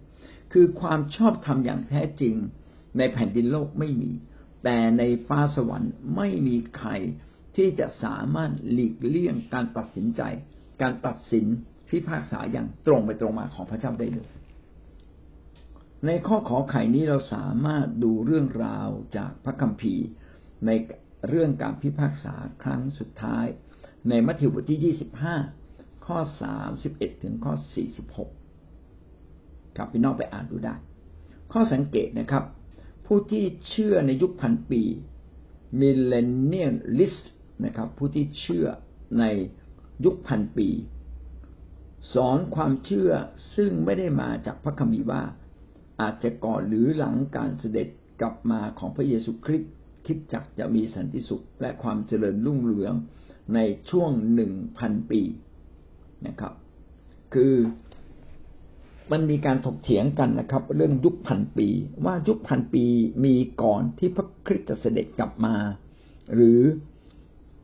[0.54, 2.36] คือความชอบธรรมอย่างแท้จริง
[2.98, 4.12] ในแผ่นดินโลกไม่มี
[4.64, 6.92] แต่ในฟ้าสวรรค์ไม่มีใคร
[7.56, 10.22] ที่จะสามารถหลีกเลี่ยงการตัดสินใจ
[10.82, 11.46] การตัดสิน
[11.90, 14.30] พิพากษาอย่างตรงไปตรงมาของพระเจ้าได้เลย
[16.06, 20.06] ในข้อขอไข่นี้เราสามารถดูเรื่องราวจากพระคัมภีร์
[20.66, 20.72] ใน
[21.28, 23.46] เรื่องการพิพากษาครั้งสุดท้าย
[24.10, 25.36] ในมัทธิวบทที่ยี่สิบห้า
[26.06, 28.30] ข้อสามสิบเอ็ดถึงข้อสี่สิบหก
[29.78, 30.76] ครับพี่น้องไปอ่านดูได้
[31.54, 32.44] ข้อสังเกตนะครับ
[33.06, 34.82] ผู้ที่เชื่อในยุคพันปี
[35.80, 37.32] Millennialist
[37.66, 38.68] นะครับ ผู้ที่เชื่อ
[39.20, 39.24] ใน
[40.06, 40.70] ยุคพันปี
[42.14, 43.12] สอนความเชื่อ
[43.56, 45.24] ซึ่งไม่ได้มาจากพระคัมภีร์ว่า
[46.02, 47.88] อาจจะก่อนหรือหลังการเสด็จ
[48.22, 49.72] กลับมาของพระเยซูคริสต์
[50.08, 52.94] คริสตจักรจะมีสันติสุขและความเจริญรุ่งเรือง
[53.56, 55.22] ในช่วงหนึ่งพันปี
[56.28, 56.54] นะครับ
[57.34, 57.54] คือ
[59.12, 61.68] มันมีการถกเถียงกันนะครับ เรื่องยุคพันปี
[62.06, 62.86] ว่ายุคพันปี
[63.26, 65.56] มีก่อนที่พระคริสต์จะเสด็จกลับมา
[66.34, 66.62] หรือ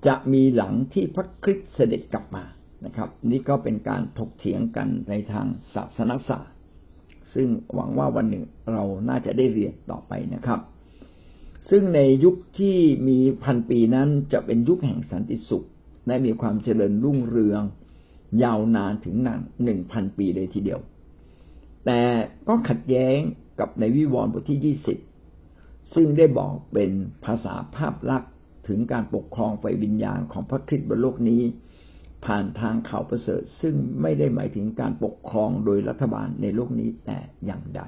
[0.08, 2.44] จะมีหลังที่พระคริสต์เสด็จกลับมา
[2.86, 6.56] นะครับ นี่ก็เป็นการถกเถียงกันในทางศาสนศาสตร์
[7.34, 10.60] ซึ่งหวังว่าวันหนึ่งเราน่าจะได้เรียนต่อไปนะครับ
[11.70, 15.66] ซึ่งในยุคที่มีพันปีนั้นจะเป็นยุคแห่งสันติสุข
[16.08, 17.62] และมีความเจริญรุ่งเรือง
[18.44, 20.80] ยาวนานถึงนานหนึ่งพันปีเลยทีเดียว
[21.86, 22.02] แต่
[22.48, 23.18] ก็ขัดแย้ง
[23.60, 24.98] กับในวิวรณ์บทที่ยี่สิบ
[25.96, 26.92] ซึ่งได้บอกเป็น
[27.26, 28.32] ภาษาภาพลักษณ์
[28.68, 31.42] ถึงการปกครองไฟวิญญาณของพระคริสต์บนโลกนี้
[32.26, 37.82] ผ่านทางข่าวประเสริฐ ซึ่งไม่ได้หมายถึงการปกครองโดยรัฐบาลในโลกนี้แต่อย่างใด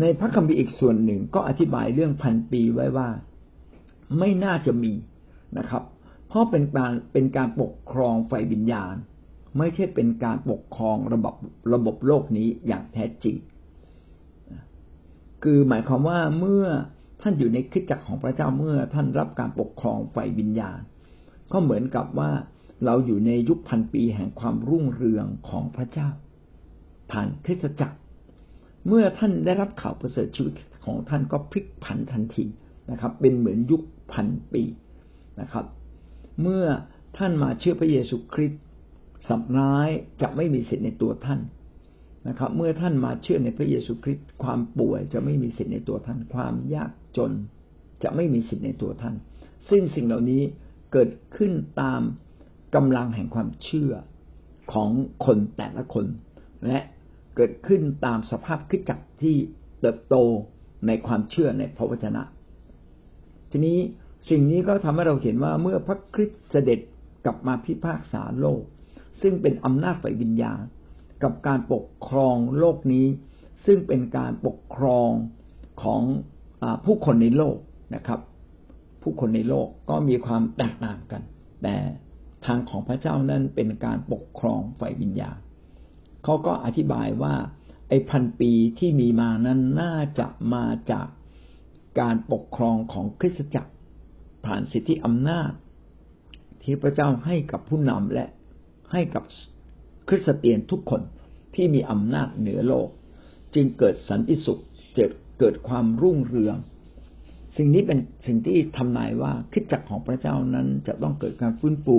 [0.00, 3.08] ในพระคัมภีร์อีกส่วนหนึ่งก็อธิบายเรื่องพันปีไว้ว่า
[4.18, 4.92] ไม่น่าจะมี
[5.58, 5.82] นะครับ
[6.28, 8.94] เพราะเป็นการเป็นการปกครองไฟวิญญาณ
[9.58, 11.34] ไม่ใช่เป็นการปกครองระบบ
[11.74, 13.36] ระบบโลกนี้อย่างแท้จริง
[15.42, 16.64] คือหมายความว่าเมื่อ
[17.22, 20.78] ท่านอยู่ในคิดจักรของพระเจ้าเมื่อท่านรับการปกครองไฟวิญญาณ
[21.52, 22.30] ก็เหมือนกับว่า
[22.84, 26.08] เราอยู่ในยุคพันปีแห่งความรุ่งเรืองของพระเจ้า
[27.10, 27.96] ผ่านคริสตจักร
[28.88, 32.44] เมื่อท่านได้รับข่าวประเสริฐชีวิตของท่านก็พลิกผันทันที
[32.90, 34.62] นะครับ เป็นเหมือนยุคพันปี
[35.40, 35.64] นะครับ
[36.42, 36.64] เมื่อ
[37.18, 38.62] ท่านมาเชื่อพระเยซูคริสต์
[39.28, 39.88] สับร้าย
[40.22, 41.40] จะไม่มีสิทธิ์ในตัวท่าน
[42.28, 47.32] นะครับ เมื่อท่านมาเชื่อในพระเยซูคริสต์ความป่วยจะไม่มีสิทธิ์ในตัวท่าน ความยากจน
[48.02, 49.14] จะไม่มีสิทธิ์ในตัวท่าน
[49.70, 50.42] ซึ่งสิ่งเหล่านี้
[50.92, 52.02] เกิดขึ้นตาม
[52.74, 53.92] กำลังแห่งความเชื่อ
[54.72, 54.90] ของ
[55.26, 56.06] คนแต่ละคน
[56.66, 56.78] และ
[57.36, 59.36] เกิดขึ้นตามสภาพคิดจักที่
[59.80, 60.16] เติบโต
[60.86, 62.22] ในความเชื่อในพระวจนะ
[63.50, 63.78] ทีนี้
[64.28, 66.80] สิ่งนี้ก็ทำให้เราเห็นว่าเมื่อพระคริสต์เสด็จ
[67.24, 68.62] กลับมาพิพากษาโลก
[69.22, 70.60] ซึ่งเป็นอำนาจฝ่ายวิญญาณ
[71.22, 73.06] กับการปกครองโลกนี้
[73.66, 75.10] ซึ่งเป็นการปกครอง
[75.82, 76.02] ของ
[76.62, 77.56] อผู้คนในโลก
[77.94, 78.20] นะครับ
[79.02, 81.22] ผู้คนในโลกก็มีความแตกต่างกัน
[81.62, 81.76] แต่
[82.46, 85.36] ทางของพระเจ้านั้นเป็นการปกครองฝ่ายวิญญาณ
[86.24, 87.34] เขาก็อธิบายว่า
[87.88, 91.06] ไอ้พันปีที่มีมานั้นน่าจะมาจาก
[92.00, 93.72] การปกครองของคริสตจักร
[94.44, 95.50] ผ่านสิทธิอำนาจ
[96.62, 98.26] ที่พระเจ้าให้กับผู้นำและ
[98.92, 99.24] ให้กับ
[100.08, 101.02] คริสเตียนทุกคน
[101.54, 102.88] ที่มีอำนาจเหนือโลก
[103.54, 104.60] จึงเกิดสันติสุข
[104.94, 106.56] เกิดเกิดความรุ่งเรือง
[107.56, 111.98] สิ่งนี้เป็นสิ่งที่ทำนายว่าคริสตจักรของพระเจ้านั้นจะต้องเกิดการฟื้นฟู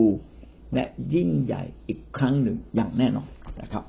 [0.74, 3.30] และยิ่งใหญ่อีกครั้งหนึ่งอย่างแน่นอน
[3.62, 3.84] นะครับ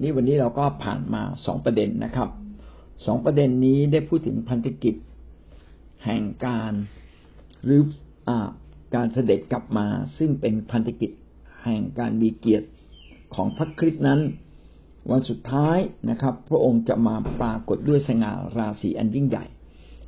[0.00, 2.28] นี่วันนี้เราก็ผ่านมาสองประเด็นนะครับ
[3.06, 4.94] สองประเด็นนี้ได้พูดถึงพันธกิจ
[6.04, 6.72] แห่งการ
[7.64, 7.80] หรือ
[8.28, 8.30] อ
[8.94, 9.86] การเสด็จกลับมา
[10.18, 11.10] ซึ่งเป็นพันธกิจ
[11.64, 12.68] แห่งการมีเกียรติ
[13.34, 14.20] ของพระคริสต์นั้น
[15.10, 15.78] วันสุดท้าย
[16.10, 19.44] นะครับ พระองค์จะมาปรากฏด้วยสง่าราศีอันยิ่งใหญ่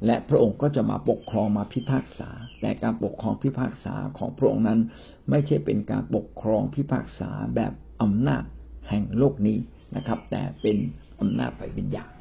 [0.07, 2.31] และพระองค์ก็จะมาปกครองมาพิพากษา
[2.61, 4.81] แต่การปกครองพิพากษาของพระองค์นั้น
[5.31, 7.73] ไม่ใช่เป็นการปกครองพิพากษาแบบ
[8.03, 8.43] อำนาจ
[8.89, 9.59] แห่งโลกนี้
[9.97, 10.77] นะครับ แต่เป็น
[11.21, 12.14] อำนาจฝ่ายวิญญาณ